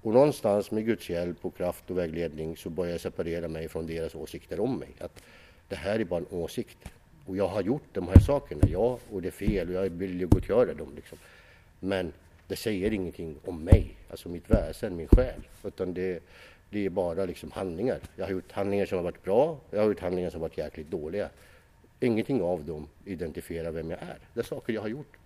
Och 0.01 0.13
någonstans 0.13 0.71
med 0.71 0.85
Guds 0.85 1.09
hjälp 1.09 1.45
och 1.45 1.57
kraft 1.57 1.89
och 1.89 1.97
vägledning 1.97 2.57
så 2.57 2.69
började 2.69 2.93
jag 2.93 3.01
separera 3.01 3.47
mig 3.47 3.69
från 3.69 3.87
deras 3.87 4.15
åsikter 4.15 4.59
om 4.59 4.79
mig. 4.79 4.89
Att 4.99 5.23
det 5.67 5.75
här 5.75 5.99
är 5.99 6.05
bara 6.05 6.19
en 6.19 6.27
åsikt. 6.29 6.77
Och 7.25 7.37
jag 7.37 7.47
har 7.47 7.61
gjort 7.61 7.83
de 7.93 8.07
här 8.07 8.19
sakerna, 8.19 8.61
ja, 8.67 8.99
och 9.11 9.21
det 9.21 9.27
är 9.27 9.31
fel 9.31 9.69
och 9.69 9.73
jag 9.73 9.89
vill 9.89 10.19
ju 10.19 10.27
gottgöra 10.27 10.73
dem. 10.73 10.93
Liksom. 10.95 11.17
Men 11.79 12.13
det 12.47 12.55
säger 12.55 12.93
ingenting 12.93 13.35
om 13.45 13.63
mig, 13.63 13.97
alltså 14.09 14.29
mitt 14.29 14.49
väsen, 14.49 14.95
min 14.95 15.07
själ. 15.07 15.41
Utan 15.63 15.93
det, 15.93 16.23
det 16.69 16.85
är 16.85 16.89
bara 16.89 17.25
liksom 17.25 17.51
handlingar. 17.51 17.99
Jag 18.15 18.25
har 18.25 18.31
gjort 18.31 18.51
handlingar 18.51 18.85
som 18.85 18.97
har 18.97 19.03
varit 19.03 19.23
bra, 19.23 19.59
jag 19.71 19.79
har 19.79 19.87
gjort 19.87 19.99
handlingar 19.99 20.29
som 20.29 20.41
har 20.41 20.49
varit 20.49 20.57
jäkligt 20.57 20.91
dåliga. 20.91 21.29
Ingenting 21.99 22.41
av 22.41 22.65
dem 22.65 22.87
identifierar 23.05 23.71
vem 23.71 23.89
jag 23.89 24.01
är. 24.01 24.17
Det 24.33 24.39
är 24.39 24.43
saker 24.43 24.73
jag 24.73 24.81
har 24.81 24.87
gjort. 24.87 25.17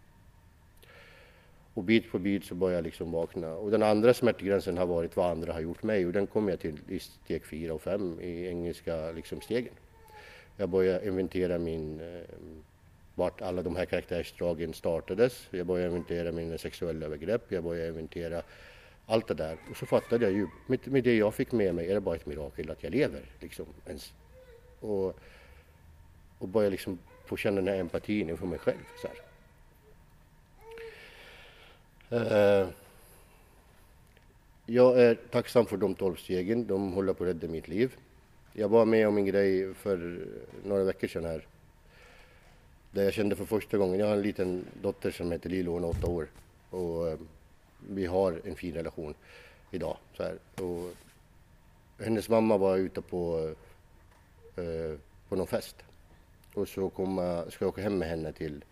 Och 1.74 1.84
bit 1.84 2.12
på 2.12 2.20
bit 2.20 2.46
så 2.46 2.56
börjar 2.56 2.76
jag 2.76 2.84
liksom 2.84 3.12
vakna. 3.12 3.54
Och 3.54 3.72
den 3.72 3.84
andra 3.84 4.14
smärtgränsen 4.14 4.78
har 4.78 4.86
varit 4.86 5.16
vad 5.16 5.32
andra 5.32 5.54
har 5.54 5.60
gjort 5.60 5.84
mig 5.84 6.06
och 6.06 6.14
den 6.14 6.28
kommer 6.28 6.52
jag 6.52 6.60
till 6.60 6.80
i 6.88 7.00
steg 7.00 7.46
fyra 7.46 7.74
och 7.74 7.82
fem 7.82 8.20
i 8.22 8.48
engelska 8.48 9.12
liksom 9.12 9.42
stegen. 9.42 9.74
Jag 10.58 10.70
började 10.70 11.08
inventera 11.08 11.58
min, 11.58 12.00
eh, 12.00 12.22
vart 13.18 13.42
alla 13.42 13.62
de 13.62 13.76
här 13.76 13.86
karaktärsdragen 13.86 14.74
startades. 14.74 15.48
Jag 15.52 15.68
började 15.68 15.90
inventera 15.90 16.32
mina 16.32 16.58
sexuella 16.58 17.06
övergrepp, 17.06 17.52
jag 17.52 17.64
började 17.64 17.90
inventera 17.90 18.42
allt 19.06 19.28
det 19.28 19.34
där. 19.34 19.58
Och 19.72 19.78
så 19.78 19.86
fattade 19.86 20.26
jag 20.26 20.34
ju, 20.34 20.48
med, 20.68 20.88
med 20.88 21.04
det 21.04 21.18
jag 21.18 21.34
fick 21.34 21.52
med 21.52 21.76
mig 21.76 21.90
är 21.90 21.94
det 21.94 22.02
bara 22.02 22.16
ett 22.16 22.26
mirakel 22.26 22.72
att 22.72 22.84
jag 22.84 22.92
lever. 22.92 23.22
Liksom, 23.40 23.66
ens. 23.86 24.14
Och, 24.80 25.20
och 26.40 26.48
började 26.48 26.72
liksom 26.72 27.00
få 27.26 27.38
känna 27.38 27.56
den 27.56 27.68
här 27.68 27.80
empatin 27.80 28.30
inför 28.30 28.46
mig 28.46 28.60
själv. 28.60 28.86
Så 29.02 29.08
uh, 32.16 32.68
jag 34.66 35.00
är 35.00 35.16
tacksam 35.16 35.66
för 35.66 35.78
de 35.78 35.96
tolv 35.96 36.16
stegen, 36.16 36.68
de 36.68 36.92
håller 36.92 37.14
på 37.14 37.24
att 37.24 37.30
rädda 37.30 37.48
mitt 37.48 37.68
liv. 37.68 37.96
Jag 38.54 38.70
var 38.70 38.86
med 38.86 39.08
om 39.08 39.18
en 39.18 39.26
grej 39.26 39.74
för 39.74 40.26
några 40.64 40.84
veckor 40.84 41.08
sedan 41.08 41.26
här. 41.26 41.46
Där 42.98 43.04
jag 43.04 43.14
kände 43.14 43.36
för 43.36 43.46
första 43.46 43.78
gången, 43.78 44.00
jag 44.00 44.08
har 44.08 44.14
en 44.14 44.22
liten 44.22 44.66
dotter 44.82 45.12
som 45.12 45.32
heter 45.32 45.50
Lilo, 45.50 45.72
hon 45.72 45.84
är 45.84 45.90
åtta 45.90 46.08
år. 46.08 46.28
Och 46.70 47.08
eh, 47.08 47.20
vi 47.90 48.06
har 48.06 48.42
en 48.46 48.56
fin 48.56 48.74
relation 48.74 49.14
idag. 49.72 49.98
Så 50.18 50.24
här. 50.24 50.38
Och 50.64 50.94
hennes 52.06 52.30
mamma 52.30 52.58
var 52.58 52.78
ute 52.78 53.02
på, 53.02 53.54
eh, 54.56 55.00
på 55.30 55.36
någon 55.36 55.48
fest. 55.48 55.76
Och 56.54 56.68
så 56.68 56.90
kom, 56.90 57.44
ska 57.50 57.66
jag 57.66 57.70
åka 57.70 57.82
hem 57.82 57.98
med 57.98 58.10
henne 58.10 58.34
till 58.34 58.66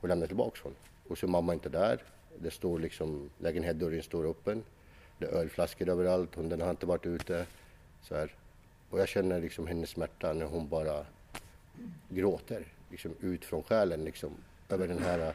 och 0.00 0.08
lämna 0.08 0.26
tillbaka 0.26 0.60
honom. 0.62 0.78
Och 1.08 1.18
så 1.18 1.26
är 1.26 1.30
mamma 1.30 1.54
inte 1.54 1.68
där. 1.68 2.02
Det 2.38 2.50
står 2.50 2.78
liksom, 2.78 3.30
lägenhetsdörren 3.38 4.02
står 4.02 4.30
öppen. 4.30 4.64
Det 5.18 5.26
är 5.26 5.30
ölflaskor 5.30 5.88
överallt, 5.88 6.34
hunden 6.34 6.60
har 6.60 6.70
inte 6.70 6.86
varit 6.86 7.06
ute. 7.06 7.46
Så 8.02 8.14
här. 8.14 8.34
Och 8.90 9.00
jag 9.00 9.08
känner 9.08 9.40
liksom 9.40 9.66
hennes 9.66 9.90
smärta 9.90 10.32
när 10.32 10.46
hon 10.46 10.68
bara 10.68 11.06
gråter 12.08 12.66
liksom 12.90 13.14
ut 13.20 13.44
från 13.44 13.62
själen 13.62 14.04
liksom, 14.04 14.30
över 14.68 14.88
den 14.88 14.98
här 14.98 15.18
äh, 15.18 15.32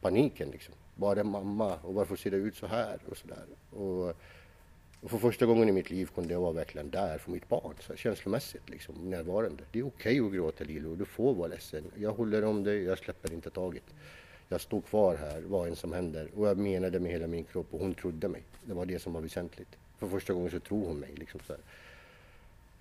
paniken. 0.00 0.50
Liksom. 0.50 0.74
Var 0.94 1.16
är 1.16 1.24
mamma 1.24 1.76
och 1.76 1.94
varför 1.94 2.16
ser 2.16 2.30
det 2.30 2.36
ut 2.36 2.56
så 2.56 2.66
här 2.66 2.98
och 3.08 3.16
så 3.16 3.26
där. 3.26 3.78
Och, 3.80 4.16
och 5.00 5.10
för 5.10 5.18
första 5.18 5.46
gången 5.46 5.68
i 5.68 5.72
mitt 5.72 5.90
liv 5.90 6.10
kunde 6.14 6.32
jag 6.32 6.40
vara 6.40 6.52
verkligen 6.52 6.90
där 6.90 7.18
för 7.18 7.30
mitt 7.30 7.48
barn, 7.48 7.74
så 7.80 7.96
känslomässigt 7.96 8.70
liksom, 8.70 9.10
närvarande. 9.10 9.64
Det 9.72 9.78
är 9.78 9.86
okej 9.86 10.20
okay 10.20 10.28
att 10.28 10.34
gråta 10.34 10.64
Lilo, 10.64 10.94
du 10.94 11.04
får 11.04 11.34
vara 11.34 11.48
ledsen. 11.48 11.84
Jag 11.94 12.12
håller 12.12 12.44
om 12.44 12.64
dig, 12.64 12.82
jag 12.82 12.98
släpper 12.98 13.32
inte 13.32 13.50
taget. 13.50 13.84
Jag 14.48 14.60
stod 14.60 14.86
kvar 14.86 15.16
här, 15.16 15.42
vad 15.46 15.68
än 15.68 15.76
som 15.76 15.92
händer. 15.92 16.28
Och 16.36 16.48
jag 16.48 16.58
menade 16.58 17.00
med 17.00 17.12
hela 17.12 17.26
min 17.26 17.44
kropp 17.44 17.66
och 17.70 17.80
hon 17.80 17.94
trodde 17.94 18.28
mig. 18.28 18.42
Det 18.64 18.74
var 18.74 18.86
det 18.86 18.98
som 18.98 19.12
var 19.12 19.20
väsentligt. 19.20 19.68
För 19.98 20.08
första 20.08 20.32
gången 20.32 20.50
så 20.50 20.60
tror 20.60 20.86
hon 20.86 20.98
mig. 20.98 21.10
Liksom, 21.14 21.40
så 21.46 21.52
här. 21.52 21.62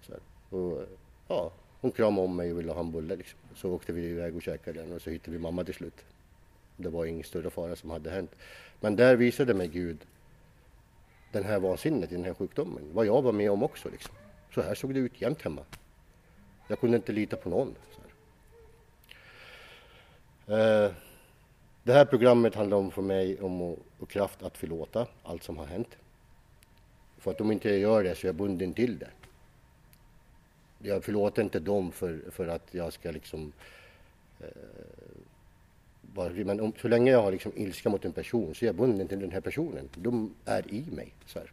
Så 0.01 0.13
och, 0.57 0.81
ja, 1.27 1.51
hon 1.83 1.91
kramade 1.91 2.27
om 2.27 2.35
mig 2.35 2.51
och 2.51 2.59
ville 2.59 2.71
ha 2.71 2.79
en 2.79 2.91
bulle. 2.91 3.15
Liksom. 3.15 3.39
Så 3.55 3.69
åkte 3.69 3.93
vi 3.93 4.05
iväg 4.09 4.35
och 4.35 4.41
käkade 4.41 4.81
den 4.81 4.91
och 4.91 5.01
så 5.01 5.09
hittade 5.09 5.31
vi 5.31 5.43
mamma 5.43 5.63
till 5.63 5.73
slut. 5.73 6.05
Det 6.77 6.89
var 6.89 7.05
ingen 7.05 7.23
större 7.23 7.49
fara 7.49 7.75
som 7.75 7.89
hade 7.89 8.09
hänt. 8.09 8.31
Men 8.79 8.95
där 8.95 9.15
visade 9.15 9.53
mig 9.53 9.67
Gud 9.67 9.97
den 11.31 11.43
här 11.43 11.59
vansinnet 11.59 12.11
i 12.11 12.15
den 12.15 12.23
här 12.23 12.33
sjukdomen. 12.33 12.83
Vad 12.93 13.05
jag 13.05 13.21
var 13.21 13.31
med 13.31 13.51
om 13.51 13.63
också. 13.63 13.89
Liksom. 13.89 14.15
Så 14.53 14.61
här 14.61 14.75
såg 14.75 14.93
det 14.93 14.99
ut 14.99 15.21
jämt 15.21 15.41
hemma. 15.41 15.61
Jag 16.67 16.79
kunde 16.79 16.97
inte 16.97 17.11
lita 17.11 17.35
på 17.35 17.49
någon. 17.49 17.75
Eh, 20.47 20.91
det 21.83 21.93
här 21.93 22.05
programmet 22.05 22.55
handlar 22.55 22.77
om 22.77 22.91
för 22.91 23.01
mig 23.01 23.41
om 23.41 23.61
att, 23.61 23.79
och 23.99 24.09
kraft 24.09 24.43
att 24.43 24.57
förlåta 24.57 25.07
allt 25.23 25.43
som 25.43 25.57
har 25.57 25.65
hänt. 25.65 25.97
För 27.17 27.31
att 27.31 27.41
om 27.41 27.51
inte 27.51 27.69
jag 27.69 27.79
gör 27.79 28.03
det 28.03 28.15
så 28.15 28.27
är 28.27 28.29
jag 28.29 28.35
bunden 28.35 28.73
till 28.73 28.99
det 28.99 29.09
jag 30.83 31.03
förlåter 31.03 31.41
inte 31.41 31.59
dem 31.59 31.91
för, 31.91 32.19
för 32.31 32.47
att 32.47 32.67
jag 32.71 32.93
ska 32.93 33.11
liksom 33.11 33.51
eh, 34.39 34.47
bara, 36.01 36.29
men 36.29 36.59
om, 36.59 36.73
så 36.81 36.87
länge 36.87 37.11
jag 37.11 37.21
har 37.21 37.31
liksom 37.31 37.51
ilska 37.55 37.89
mot 37.89 38.05
en 38.05 38.11
person 38.11 38.55
så 38.55 38.65
är 38.65 38.67
jag 38.67 38.75
bunden 38.75 39.07
till 39.07 39.19
den 39.19 39.31
här 39.31 39.41
personen. 39.41 39.89
De 39.95 40.33
är 40.45 40.73
i 40.73 40.85
mig. 40.91 41.13
Så, 41.25 41.39
här. 41.39 41.51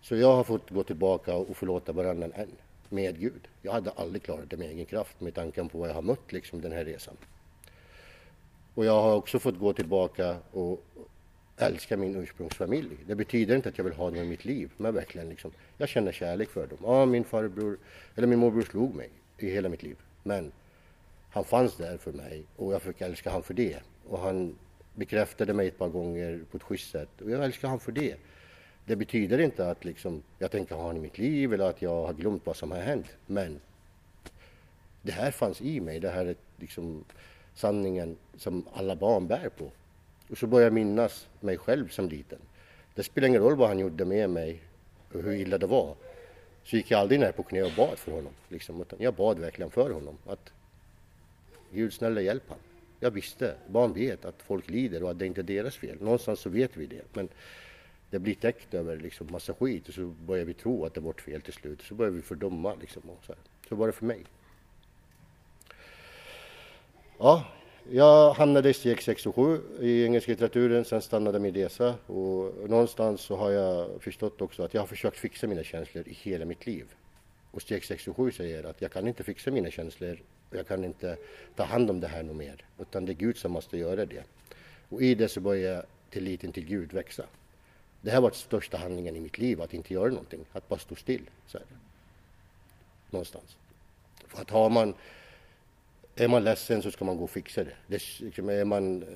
så 0.00 0.16
jag 0.16 0.36
har 0.36 0.44
fått 0.44 0.70
gå 0.70 0.82
tillbaka 0.82 1.34
och 1.34 1.56
förlåta 1.56 1.92
varannan 1.92 2.32
en 2.34 2.48
med 2.88 3.20
Gud. 3.20 3.48
Jag 3.62 3.72
hade 3.72 3.90
aldrig 3.90 4.22
klarat 4.22 4.50
det 4.50 4.56
med 4.56 4.70
egen 4.70 4.86
kraft 4.86 5.20
med 5.20 5.34
tanken 5.34 5.68
på 5.68 5.78
vad 5.78 5.88
jag 5.88 5.94
har 5.94 6.02
mött 6.02 6.32
liksom 6.32 6.60
den 6.60 6.72
här 6.72 6.84
resan. 6.84 7.16
Och 8.74 8.84
jag 8.84 9.02
har 9.02 9.14
också 9.14 9.38
fått 9.38 9.58
gå 9.58 9.72
tillbaka 9.72 10.36
och 10.52 10.84
älskar 11.56 11.96
min 11.96 12.16
ursprungsfamilj. 12.16 12.96
Det 13.06 13.14
betyder 13.14 13.56
inte 13.56 13.68
att 13.68 13.78
jag 13.78 13.84
vill 13.84 13.94
ha 13.94 14.10
dem 14.10 14.16
i 14.16 14.24
mitt 14.24 14.44
liv, 14.44 14.70
men 14.76 14.94
verkligen 14.94 15.28
liksom, 15.28 15.52
jag 15.78 15.88
känner 15.88 16.12
kärlek 16.12 16.48
för 16.48 16.66
dem. 16.66 16.78
Ja, 16.82 17.06
min 17.06 17.24
farbror, 17.24 17.78
eller 18.14 18.26
min 18.26 18.38
morbror 18.38 18.62
slog 18.62 18.94
mig 18.94 19.10
i 19.38 19.50
hela 19.50 19.68
mitt 19.68 19.82
liv, 19.82 19.96
men 20.22 20.52
han 21.30 21.44
fanns 21.44 21.76
där 21.76 21.96
för 21.96 22.12
mig 22.12 22.44
och 22.56 22.72
jag 22.72 22.82
fick 22.82 23.00
älska 23.00 23.30
honom 23.30 23.42
för 23.42 23.54
det. 23.54 23.78
Och 24.08 24.18
han 24.18 24.58
bekräftade 24.94 25.52
mig 25.52 25.68
ett 25.68 25.78
par 25.78 25.88
gånger 25.88 26.40
på 26.50 26.56
ett 26.56 26.62
schysst 26.62 26.90
sätt 26.90 27.20
och 27.20 27.30
jag 27.30 27.44
älskar 27.44 27.68
honom 27.68 27.80
för 27.80 27.92
det. 27.92 28.16
Det 28.84 28.96
betyder 28.96 29.38
inte 29.38 29.70
att 29.70 29.84
liksom, 29.84 30.22
jag 30.38 30.50
tänker 30.50 30.74
ha 30.74 30.82
honom 30.82 30.96
i 30.96 31.00
mitt 31.00 31.18
liv 31.18 31.54
eller 31.54 31.70
att 31.70 31.82
jag 31.82 32.06
har 32.06 32.12
glömt 32.12 32.46
vad 32.46 32.56
som 32.56 32.70
har 32.70 32.78
hänt, 32.78 33.06
men 33.26 33.60
det 35.02 35.12
här 35.12 35.30
fanns 35.30 35.60
i 35.60 35.80
mig, 35.80 36.00
det 36.00 36.10
här 36.10 36.34
liksom, 36.56 37.04
sanningen 37.54 38.16
som 38.36 38.64
alla 38.72 38.96
barn 38.96 39.26
bär 39.26 39.48
på. 39.48 39.70
Och 40.30 40.38
så 40.38 40.46
började 40.46 40.66
jag 40.66 40.72
minnas 40.72 41.28
mig 41.40 41.58
själv 41.58 41.88
som 41.88 42.08
liten. 42.08 42.38
Det 42.94 43.02
spelade 43.02 43.28
ingen 43.28 43.42
roll 43.42 43.56
vad 43.56 43.68
han 43.68 43.78
gjorde 43.78 44.04
med 44.04 44.30
mig 44.30 44.62
och 45.12 45.22
hur 45.22 45.32
illa 45.32 45.58
det 45.58 45.66
var. 45.66 45.94
Så 46.64 46.76
gick 46.76 46.90
jag 46.90 47.00
aldrig 47.00 47.20
ner 47.20 47.32
på 47.32 47.42
knä 47.42 47.62
och 47.62 47.72
bad 47.76 47.98
för 47.98 48.12
honom. 48.12 48.32
Liksom, 48.48 48.80
utan 48.80 48.98
jag 49.02 49.14
bad 49.14 49.38
verkligen 49.38 49.70
för 49.70 49.90
honom. 49.90 50.18
Att 50.26 50.52
Gud 51.72 51.92
snälla 51.92 52.20
hjälp 52.20 52.48
honom. 52.48 52.64
Jag 53.00 53.10
visste, 53.10 53.54
barn 53.68 53.92
vet 53.92 54.24
att 54.24 54.42
folk 54.42 54.70
lider 54.70 55.02
och 55.02 55.10
att 55.10 55.18
det 55.18 55.26
inte 55.26 55.40
är 55.40 55.42
deras 55.42 55.76
fel. 55.76 55.96
Någonstans 56.00 56.40
så 56.40 56.50
vet 56.50 56.76
vi 56.76 56.86
det. 56.86 57.02
Men 57.12 57.28
det 58.10 58.18
blir 58.18 58.34
täckt 58.34 58.74
över 58.74 58.96
liksom 58.96 59.28
massa 59.30 59.54
skit 59.54 59.88
och 59.88 59.94
så 59.94 60.06
börjar 60.06 60.44
vi 60.44 60.54
tro 60.54 60.84
att 60.84 60.94
det 60.94 61.00
är 61.00 61.02
vårt 61.02 61.20
fel 61.20 61.42
till 61.42 61.52
slut. 61.52 61.82
Så 61.82 61.94
börjar 61.94 62.12
vi 62.12 62.22
fördöma 62.22 62.74
liksom. 62.74 63.02
Och 63.10 63.24
så, 63.24 63.32
här. 63.32 63.42
så 63.68 63.74
var 63.74 63.86
det 63.86 63.92
för 63.92 64.04
mig. 64.04 64.24
Ja, 67.18 67.44
jag 67.90 68.34
hamnade 68.34 68.70
i 68.70 68.74
steg 68.74 69.02
6 69.02 69.26
och 69.26 69.34
7 69.34 69.60
i 69.80 70.04
engelsk 70.04 70.28
litteraturen, 70.28 70.84
sen 70.84 71.02
stannade 71.02 71.38
min 71.38 71.54
resa 71.54 71.94
och 72.06 72.70
någonstans 72.70 73.20
så 73.20 73.36
har 73.36 73.50
jag 73.50 74.02
förstått 74.02 74.40
också 74.40 74.62
att 74.62 74.74
jag 74.74 74.82
har 74.82 74.86
försökt 74.86 75.18
fixa 75.18 75.46
mina 75.46 75.64
känslor 75.64 76.08
i 76.08 76.12
hela 76.12 76.44
mitt 76.44 76.66
liv. 76.66 76.84
Och 77.50 77.62
steg 77.62 77.84
6 77.84 78.08
och 78.08 78.16
7 78.16 78.32
säger 78.32 78.64
att 78.64 78.82
jag 78.82 78.92
kan 78.92 79.08
inte 79.08 79.24
fixa 79.24 79.50
mina 79.50 79.70
känslor 79.70 80.22
och 80.50 80.56
jag 80.56 80.68
kan 80.68 80.84
inte 80.84 81.16
ta 81.56 81.64
hand 81.64 81.90
om 81.90 82.00
det 82.00 82.08
här 82.08 82.22
något 82.22 82.36
mer, 82.36 82.64
utan 82.78 83.06
det 83.06 83.12
är 83.12 83.14
Gud 83.14 83.36
som 83.36 83.52
måste 83.52 83.78
göra 83.78 84.06
det. 84.06 84.22
Och 84.88 85.02
i 85.02 85.14
det 85.14 85.28
så 85.28 85.40
börjar 85.40 85.86
tilliten 86.10 86.52
till 86.52 86.64
Gud 86.64 86.92
växa. 86.92 87.24
Det 88.00 88.10
här 88.10 88.20
var 88.20 88.30
den 88.30 88.38
största 88.38 88.76
handlingen 88.76 89.16
i 89.16 89.20
mitt 89.20 89.38
liv, 89.38 89.62
att 89.62 89.74
inte 89.74 89.94
göra 89.94 90.08
någonting, 90.08 90.44
att 90.52 90.68
bara 90.68 90.78
stå 90.78 90.94
still. 90.94 91.30
Så 91.46 91.58
här. 91.58 91.66
Någonstans. 93.10 93.56
För 94.26 94.42
att 94.42 94.50
har 94.50 94.70
man 94.70 94.94
är 96.16 96.28
man 96.28 96.44
ledsen 96.44 96.82
så 96.82 96.90
ska 96.90 97.04
man 97.04 97.16
gå 97.16 97.24
och 97.24 97.30
fixa 97.30 97.64
det. 97.64 97.72
det 97.86 98.20
liksom, 98.20 98.48
är 98.48 98.64
man 98.64 99.02
eh, 99.02 99.08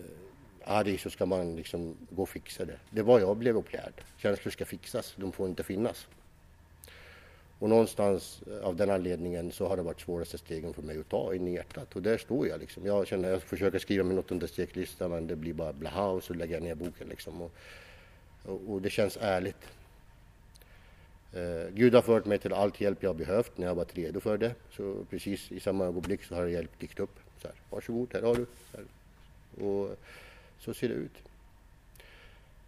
arg 0.64 0.98
så 0.98 1.10
ska 1.10 1.26
man 1.26 1.56
liksom 1.56 1.96
gå 2.10 2.22
och 2.22 2.28
fixa 2.28 2.64
det. 2.64 2.78
Det 2.90 3.02
var 3.02 3.20
jag 3.20 3.36
blev 3.36 3.56
upplärd. 3.56 3.92
Känslor 4.16 4.50
ska 4.50 4.64
fixas, 4.64 5.14
de 5.16 5.32
får 5.32 5.48
inte 5.48 5.62
finnas. 5.62 6.08
Och 7.58 7.68
någonstans 7.68 8.42
eh, 8.46 8.66
av 8.66 8.76
den 8.76 8.90
anledningen 8.90 9.52
så 9.52 9.68
har 9.68 9.76
det 9.76 9.82
varit 9.82 10.00
svåraste 10.00 10.38
stegen 10.38 10.74
för 10.74 10.82
mig 10.82 11.00
att 11.00 11.08
ta 11.08 11.34
in 11.34 11.48
i 11.48 11.54
hjärtat. 11.54 11.96
Och 11.96 12.02
där 12.02 12.18
står 12.18 12.48
jag 12.48 12.60
liksom. 12.60 12.86
Jag 12.86 13.06
känner, 13.06 13.30
jag 13.30 13.42
försöker 13.42 13.78
skriva 13.78 14.04
min 14.04 14.18
åttonde 14.18 14.48
steklista 14.48 15.08
men 15.08 15.26
det 15.26 15.36
blir 15.36 15.52
bara 15.52 15.72
blaha 15.72 16.08
och 16.08 16.24
så 16.24 16.34
lägger 16.34 16.54
jag 16.54 16.62
ner 16.62 16.74
boken 16.74 17.08
liksom. 17.08 17.42
Och, 17.42 17.52
och, 18.44 18.60
och 18.68 18.82
det 18.82 18.90
känns 18.90 19.18
ärligt. 19.20 19.66
Eh, 21.32 21.74
Gud 21.74 21.94
har 21.94 22.02
fört 22.02 22.24
mig 22.24 22.38
till 22.38 22.52
allt 22.52 22.80
hjälp 22.80 23.02
jag 23.02 23.16
behövt 23.16 23.58
när 23.58 23.66
jag 23.66 23.74
varit 23.74 23.94
redo 23.94 24.20
för 24.20 24.38
det. 24.38 24.54
Så 24.70 25.04
precis 25.10 25.52
i 25.52 25.60
samma 25.60 25.84
ögonblick 25.84 26.24
så 26.24 26.34
har 26.34 26.46
hjälp 26.46 26.80
dykt 26.80 27.00
upp. 27.00 27.20
Så 27.42 27.48
här, 27.48 27.56
Varsågod, 27.70 28.08
här 28.12 28.22
har 28.22 28.34
du. 28.34 28.46
Här. 28.72 28.84
Och 29.66 29.96
så 30.58 30.74
ser 30.74 30.88
det 30.88 30.94
ut. 30.94 31.12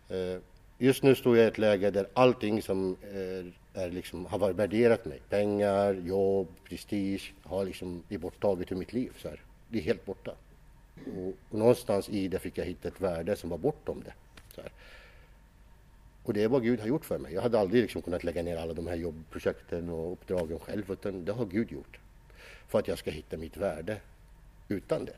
Eh, 0.08 0.40
just 0.78 1.02
nu 1.02 1.14
står 1.14 1.36
jag 1.36 1.44
i 1.44 1.48
ett 1.48 1.58
läge 1.58 1.90
där 1.90 2.06
allting 2.12 2.62
som 2.62 2.96
är, 3.12 3.52
är 3.74 3.90
liksom, 3.90 4.26
har 4.26 4.52
värderat 4.52 5.04
mig, 5.04 5.20
pengar, 5.28 5.94
jobb, 5.94 6.48
prestige, 6.68 7.32
har 7.42 7.64
liksom 7.64 8.02
blivit 8.08 8.22
borttaget 8.22 8.72
ur 8.72 8.76
mitt 8.76 8.92
liv. 8.92 9.12
Så 9.18 9.28
här. 9.28 9.40
Det 9.68 9.78
är 9.78 9.82
helt 9.82 10.06
borta. 10.06 10.34
Och, 11.16 11.34
och 11.50 11.58
någonstans 11.58 12.08
i 12.08 12.28
det 12.28 12.38
fick 12.38 12.58
jag 12.58 12.64
hitta 12.64 12.88
ett 12.88 13.00
värde 13.00 13.36
som 13.36 13.50
var 13.50 13.58
bortom 13.58 14.02
det. 14.04 14.12
Så 14.54 14.60
här. 14.60 14.70
Och 16.24 16.34
det 16.34 16.42
är 16.42 16.48
vad 16.48 16.62
Gud 16.62 16.80
har 16.80 16.86
gjort 16.86 17.04
för 17.04 17.18
mig. 17.18 17.34
Jag 17.34 17.42
hade 17.42 17.58
aldrig 17.58 17.82
liksom 17.82 18.02
kunnat 18.02 18.24
lägga 18.24 18.42
ner 18.42 18.56
alla 18.56 18.72
de 18.72 18.86
här 18.86 18.96
jobbprojekten 18.96 19.88
och 19.88 20.12
uppdragen 20.12 20.58
själv, 20.58 20.90
utan 20.90 21.24
det 21.24 21.32
har 21.32 21.44
Gud 21.44 21.72
gjort. 21.72 21.98
För 22.68 22.78
att 22.78 22.88
jag 22.88 22.98
ska 22.98 23.10
hitta 23.10 23.36
mitt 23.36 23.56
värde 23.56 23.96
utan 24.68 25.04
det. 25.04 25.16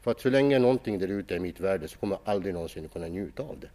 För 0.00 0.10
att 0.10 0.20
så 0.20 0.30
länge 0.30 0.58
någonting 0.58 0.98
där 0.98 1.08
ute 1.08 1.34
är 1.34 1.38
mitt 1.38 1.60
värde 1.60 1.88
så 1.88 1.98
kommer 1.98 2.16
jag 2.16 2.34
aldrig 2.34 2.54
någonsin 2.54 2.88
kunna 2.88 3.06
njuta 3.06 3.42
av 3.42 3.56
det. 3.60 3.70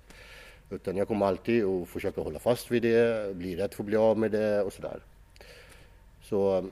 Utan 0.76 0.98
jag 0.98 1.08
kommer 1.08 1.26
alltid 1.26 1.64
att 1.64 1.90
försöka 1.90 2.22
hålla 2.22 2.40
fast 2.40 2.72
vid 2.72 2.82
det, 2.82 3.36
bli 3.36 3.56
rädd 3.56 3.74
för 3.74 3.84
att 3.84 3.88
bli 3.88 3.96
av 3.96 4.18
med 4.18 4.32
det 4.32 4.62
och 4.62 4.74
sådär. 4.74 5.00
Så 6.24 6.58
um, 6.58 6.72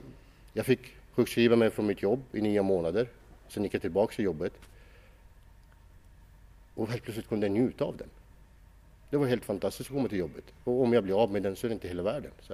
jag 0.52 0.66
fick 0.66 0.80
sjukskriva 1.14 1.56
mig 1.56 1.70
från 1.70 1.86
mitt 1.86 2.02
jobb 2.02 2.22
i 2.32 2.40
nio 2.40 2.62
månader. 2.62 3.08
Sen 3.48 3.62
gick 3.62 3.74
jag 3.74 3.82
tillbaka 3.82 4.14
till 4.14 4.24
jobbet. 4.24 4.52
Och 6.74 6.88
helt 6.88 7.02
plötsligt 7.02 7.28
kunde 7.28 7.46
jag 7.46 7.52
njuta 7.52 7.84
av 7.84 7.96
den. 7.96 8.08
Det 9.12 9.18
var 9.18 9.26
helt 9.26 9.44
fantastiskt 9.44 9.90
att 9.90 9.96
komma 9.96 10.08
till 10.08 10.18
jobbet. 10.18 10.44
Och 10.64 10.82
om 10.82 10.92
jag 10.92 11.04
blir 11.04 11.22
av 11.22 11.32
med 11.32 11.42
den 11.42 11.56
så 11.56 11.66
är 11.66 11.68
det 11.68 11.72
inte 11.72 11.88
hela 11.88 12.02
världen. 12.02 12.30
Så 12.40 12.52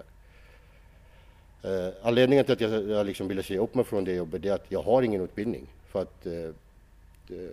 eh, 1.68 1.94
anledningen 2.02 2.44
till 2.44 2.52
att 2.52 2.60
jag, 2.60 2.90
jag 2.90 3.06
liksom 3.06 3.28
ville 3.28 3.42
säga 3.42 3.60
upp 3.60 3.74
mig 3.74 3.84
från 3.84 4.04
det 4.04 4.14
jobbet 4.14 4.44
är 4.44 4.52
att 4.52 4.64
jag 4.68 4.82
har 4.82 5.02
ingen 5.02 5.20
utbildning. 5.20 5.66
För 5.88 6.02
att 6.02 6.26
eh, 6.26 6.32
eh, 6.32 7.50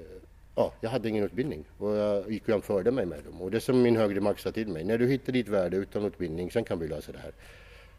ja, 0.55 0.73
jag 0.81 0.89
hade 0.89 1.09
ingen 1.09 1.23
utbildning 1.23 1.65
och 1.77 1.95
jag 1.95 2.31
gick 2.31 2.43
och 2.43 2.49
jämförde 2.49 2.91
mig 2.91 3.05
med 3.05 3.23
dem. 3.23 3.41
Och 3.41 3.51
det 3.51 3.59
som 3.59 3.81
min 3.81 3.97
högre 3.97 4.21
makt 4.21 4.41
sa 4.41 4.51
till 4.51 4.67
mig, 4.67 4.83
när 4.83 4.97
du 4.97 5.07
hittar 5.07 5.33
ditt 5.33 5.47
värde 5.47 5.77
utan 5.77 6.05
utbildning, 6.05 6.51
sen 6.51 6.63
kan 6.63 6.79
vi 6.79 6.87
lösa 6.87 7.11
det 7.11 7.19
här. 7.19 7.31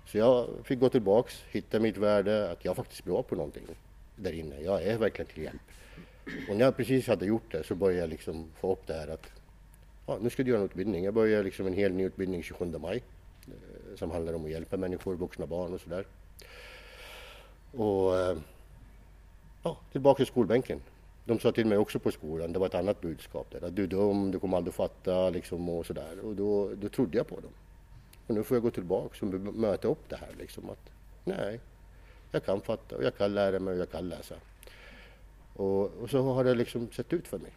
Så 0.06 0.18
jag 0.18 0.48
fick 0.64 0.80
gå 0.80 0.88
tillbaks, 0.88 1.44
hitta 1.50 1.80
mitt 1.80 1.96
värde, 1.96 2.50
att 2.50 2.64
jag 2.64 2.76
faktiskt 2.76 3.04
blir 3.04 3.22
på 3.22 3.34
någonting 3.34 3.64
där 4.16 4.32
inne. 4.32 4.60
Jag 4.60 4.82
är 4.82 4.98
verkligen 4.98 5.26
till 5.26 5.42
hjälp. 5.42 5.62
Och 6.48 6.56
när 6.56 6.64
jag 6.64 6.76
precis 6.76 7.06
hade 7.06 7.26
gjort 7.26 7.52
det 7.52 7.64
så 7.64 7.74
började 7.74 8.00
jag 8.00 8.10
liksom 8.10 8.50
få 8.60 8.72
upp 8.72 8.86
det 8.86 8.94
här 8.94 9.08
att 9.08 9.30
ja, 10.06 10.18
nu 10.20 10.30
ska 10.30 10.42
du 10.42 10.50
göra 10.50 10.60
en 10.60 10.66
utbildning. 10.66 11.04
Jag 11.04 11.14
börjar 11.14 11.42
liksom 11.42 11.66
en 11.66 11.72
hel 11.72 11.92
ny 11.92 12.04
utbildning 12.04 12.42
27 12.42 12.78
maj 12.78 13.02
eh, 13.46 13.96
som 13.96 14.10
handlar 14.10 14.32
om 14.34 14.44
att 14.44 14.50
hjälpa 14.50 14.76
människor, 14.76 15.16
vuxna 15.16 15.46
barn 15.46 15.74
och 15.74 15.80
sådär. 15.80 16.06
Och 17.72 18.18
eh, 18.18 18.36
ja, 19.62 19.78
tillbaka 19.92 20.16
till 20.16 20.26
skolbänken. 20.26 20.80
De 21.24 21.38
sa 21.38 21.52
till 21.52 21.66
mig 21.66 21.78
också 21.78 21.98
på 21.98 22.10
skolan, 22.10 22.52
det 22.52 22.58
var 22.58 22.66
ett 22.66 22.74
annat 22.74 23.00
budskap 23.00 23.50
där, 23.50 23.66
att 23.66 23.76
du 23.76 23.82
är 23.82 23.86
dum, 23.86 24.30
du 24.30 24.38
kommer 24.38 24.56
aldrig 24.56 24.74
fatta 24.74 25.30
liksom 25.30 25.68
och 25.68 25.86
sådär. 25.86 26.18
Och 26.22 26.36
då, 26.36 26.70
då 26.74 26.88
trodde 26.88 27.18
jag 27.18 27.26
på 27.26 27.40
dem. 27.40 27.50
Och 28.26 28.34
nu 28.34 28.42
får 28.42 28.54
jag 28.54 28.62
gå 28.62 28.70
tillbaka 28.70 29.26
och 29.26 29.32
möta 29.34 29.88
upp 29.88 30.08
det 30.08 30.16
här 30.16 30.34
liksom 30.38 30.70
att 30.70 30.90
nej, 31.24 31.60
jag 32.30 32.44
kan 32.44 32.60
fatta 32.60 32.96
och 32.96 33.04
jag 33.04 33.16
kan 33.16 33.34
lära 33.34 33.58
mig 33.58 33.74
och 33.74 33.80
jag 33.80 33.90
kan 33.90 34.08
läsa. 34.08 34.34
Och, 35.54 35.82
och 35.84 36.10
så 36.10 36.22
har 36.22 36.44
det 36.44 36.54
liksom 36.54 36.90
sett 36.92 37.12
ut 37.12 37.28
för 37.28 37.38
mig. 37.38 37.52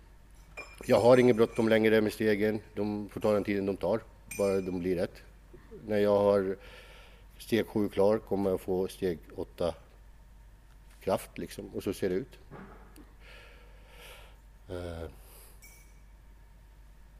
Jag 0.85 0.99
har 0.99 1.17
inget 1.17 1.35
bråttom 1.35 1.69
längre 1.69 2.01
med 2.01 2.13
stegen. 2.13 2.59
De 2.75 3.09
får 3.09 3.21
ta 3.21 3.33
den 3.33 3.43
tiden 3.43 3.65
de 3.65 3.77
tar, 3.77 4.01
bara 4.37 4.61
de 4.61 4.79
blir 4.79 4.95
rätt. 4.95 5.21
När 5.87 5.97
jag 5.97 6.19
har 6.19 6.55
steg 7.37 7.67
7 7.67 7.89
klar 7.89 8.17
kommer 8.17 8.49
jag 8.49 8.61
få 8.61 8.87
steg 8.87 9.19
8 9.35 9.73
kraft 11.01 11.37
liksom 11.37 11.69
och 11.75 11.83
så 11.83 11.93
ser 11.93 12.09
det 12.09 12.15
ut. 12.15 12.39
Uh, 14.69 15.09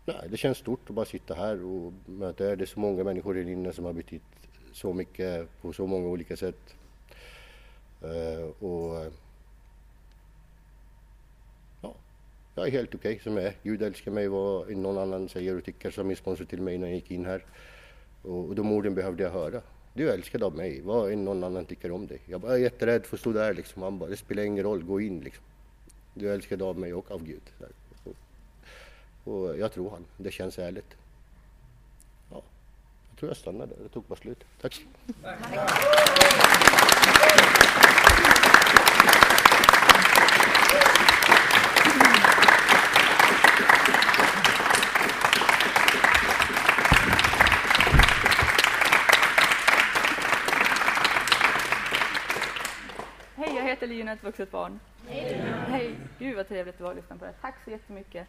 nej, 0.06 0.28
det 0.30 0.38
känns 0.38 0.58
stort 0.58 0.90
att 0.90 0.96
bara 0.96 1.06
sitta 1.06 1.34
här 1.34 1.64
och 1.64 1.94
möta 2.06 2.52
er. 2.52 2.56
Det 2.56 2.64
är 2.64 2.66
så 2.66 2.80
många 2.80 3.04
människor 3.04 3.36
här 3.36 3.50
inne 3.50 3.74
som 3.74 3.86
har 3.86 3.94
betytt 3.94 4.22
så 4.74 4.94
mycket 4.94 5.62
på 5.62 5.74
så 5.74 5.88
många 5.88 6.08
olika 6.08 6.38
sätt. 6.38 6.76
Uh, 8.04 8.64
och 8.64 9.14
jag 12.60 12.68
är 12.68 12.72
helt 12.72 12.96
okej 12.96 13.12
okay, 13.12 13.24
som 13.24 13.38
jag 13.38 13.46
är. 13.46 13.54
Gud 13.64 13.82
älskar 13.82 14.12
mig 14.12 14.28
vad 14.28 14.78
någon 14.78 14.98
annan 14.98 15.30
säger 15.30 15.58
och 15.58 15.64
tycker, 15.64 15.92
som 15.92 16.08
min 16.08 16.18
sponsor 16.18 16.46
till 16.46 16.62
mig 16.62 16.78
när 16.78 16.88
jag 16.88 16.96
gick 16.96 17.12
in 17.12 17.26
här. 17.26 17.46
Och, 18.22 18.56
de 18.56 18.72
orden 18.72 18.96
behövde 18.96 19.24
jag 19.24 19.32
höra. 19.32 19.62
Du 19.94 20.10
är 20.10 20.14
älskad 20.14 20.44
av 20.44 20.56
mig, 20.56 20.82
vad 20.82 21.18
någon 21.18 21.44
annan 21.44 21.66
tycker 21.66 21.92
om 21.92 22.08
dig. 22.08 22.20
Jag 22.26 22.40
var 22.40 22.58
jätterädd 22.58 23.06
för 23.06 23.16
att 23.16 23.20
stå 23.20 23.32
där 23.32 23.54
liksom. 23.54 23.82
Han 23.82 24.00
bara, 24.00 24.10
det 24.10 24.18
spelar 24.18 24.44
ingen 24.44 24.64
roll, 24.64 24.84
gå 24.84 25.02
in 25.02 25.20
liksom. 25.20 25.44
Du 26.14 26.30
är 26.30 26.34
älskad 26.34 26.62
av 26.62 26.80
mig 26.80 26.94
och 26.94 27.12
av 27.12 27.24
Gud. 27.24 27.42
Och, 28.04 29.34
och 29.34 29.58
jag 29.58 29.72
tror 29.72 29.90
han, 29.90 30.06
det 30.18 30.32
känns 30.32 30.60
ärligt. 30.60 30.96
Ja, 32.32 32.44
jag 33.10 33.20
tror 33.20 33.30
jag 33.30 33.38
stannar 33.38 33.68
där, 33.68 33.76
det 33.84 33.90
tog 33.90 34.04
bara 34.04 34.16
slut. 34.16 34.44
Tack. 34.62 34.86
Tack. 35.24 36.00
Heter 53.90 53.98
Lina, 53.98 54.12
ett 54.12 54.24
vuxet 54.24 54.52
barn. 54.52 54.80
Hej! 55.08 55.42
Hej! 55.68 55.96
Gud 56.20 56.36
vad 56.36 56.48
trevligt 56.48 56.78
det 56.78 56.84
var 56.84 56.92
att 56.92 56.98
lyssna 56.98 57.18
på 57.18 57.26
det. 57.26 57.34
Tack 57.42 57.56
så 57.64 57.72
jättemycket. 57.72 58.28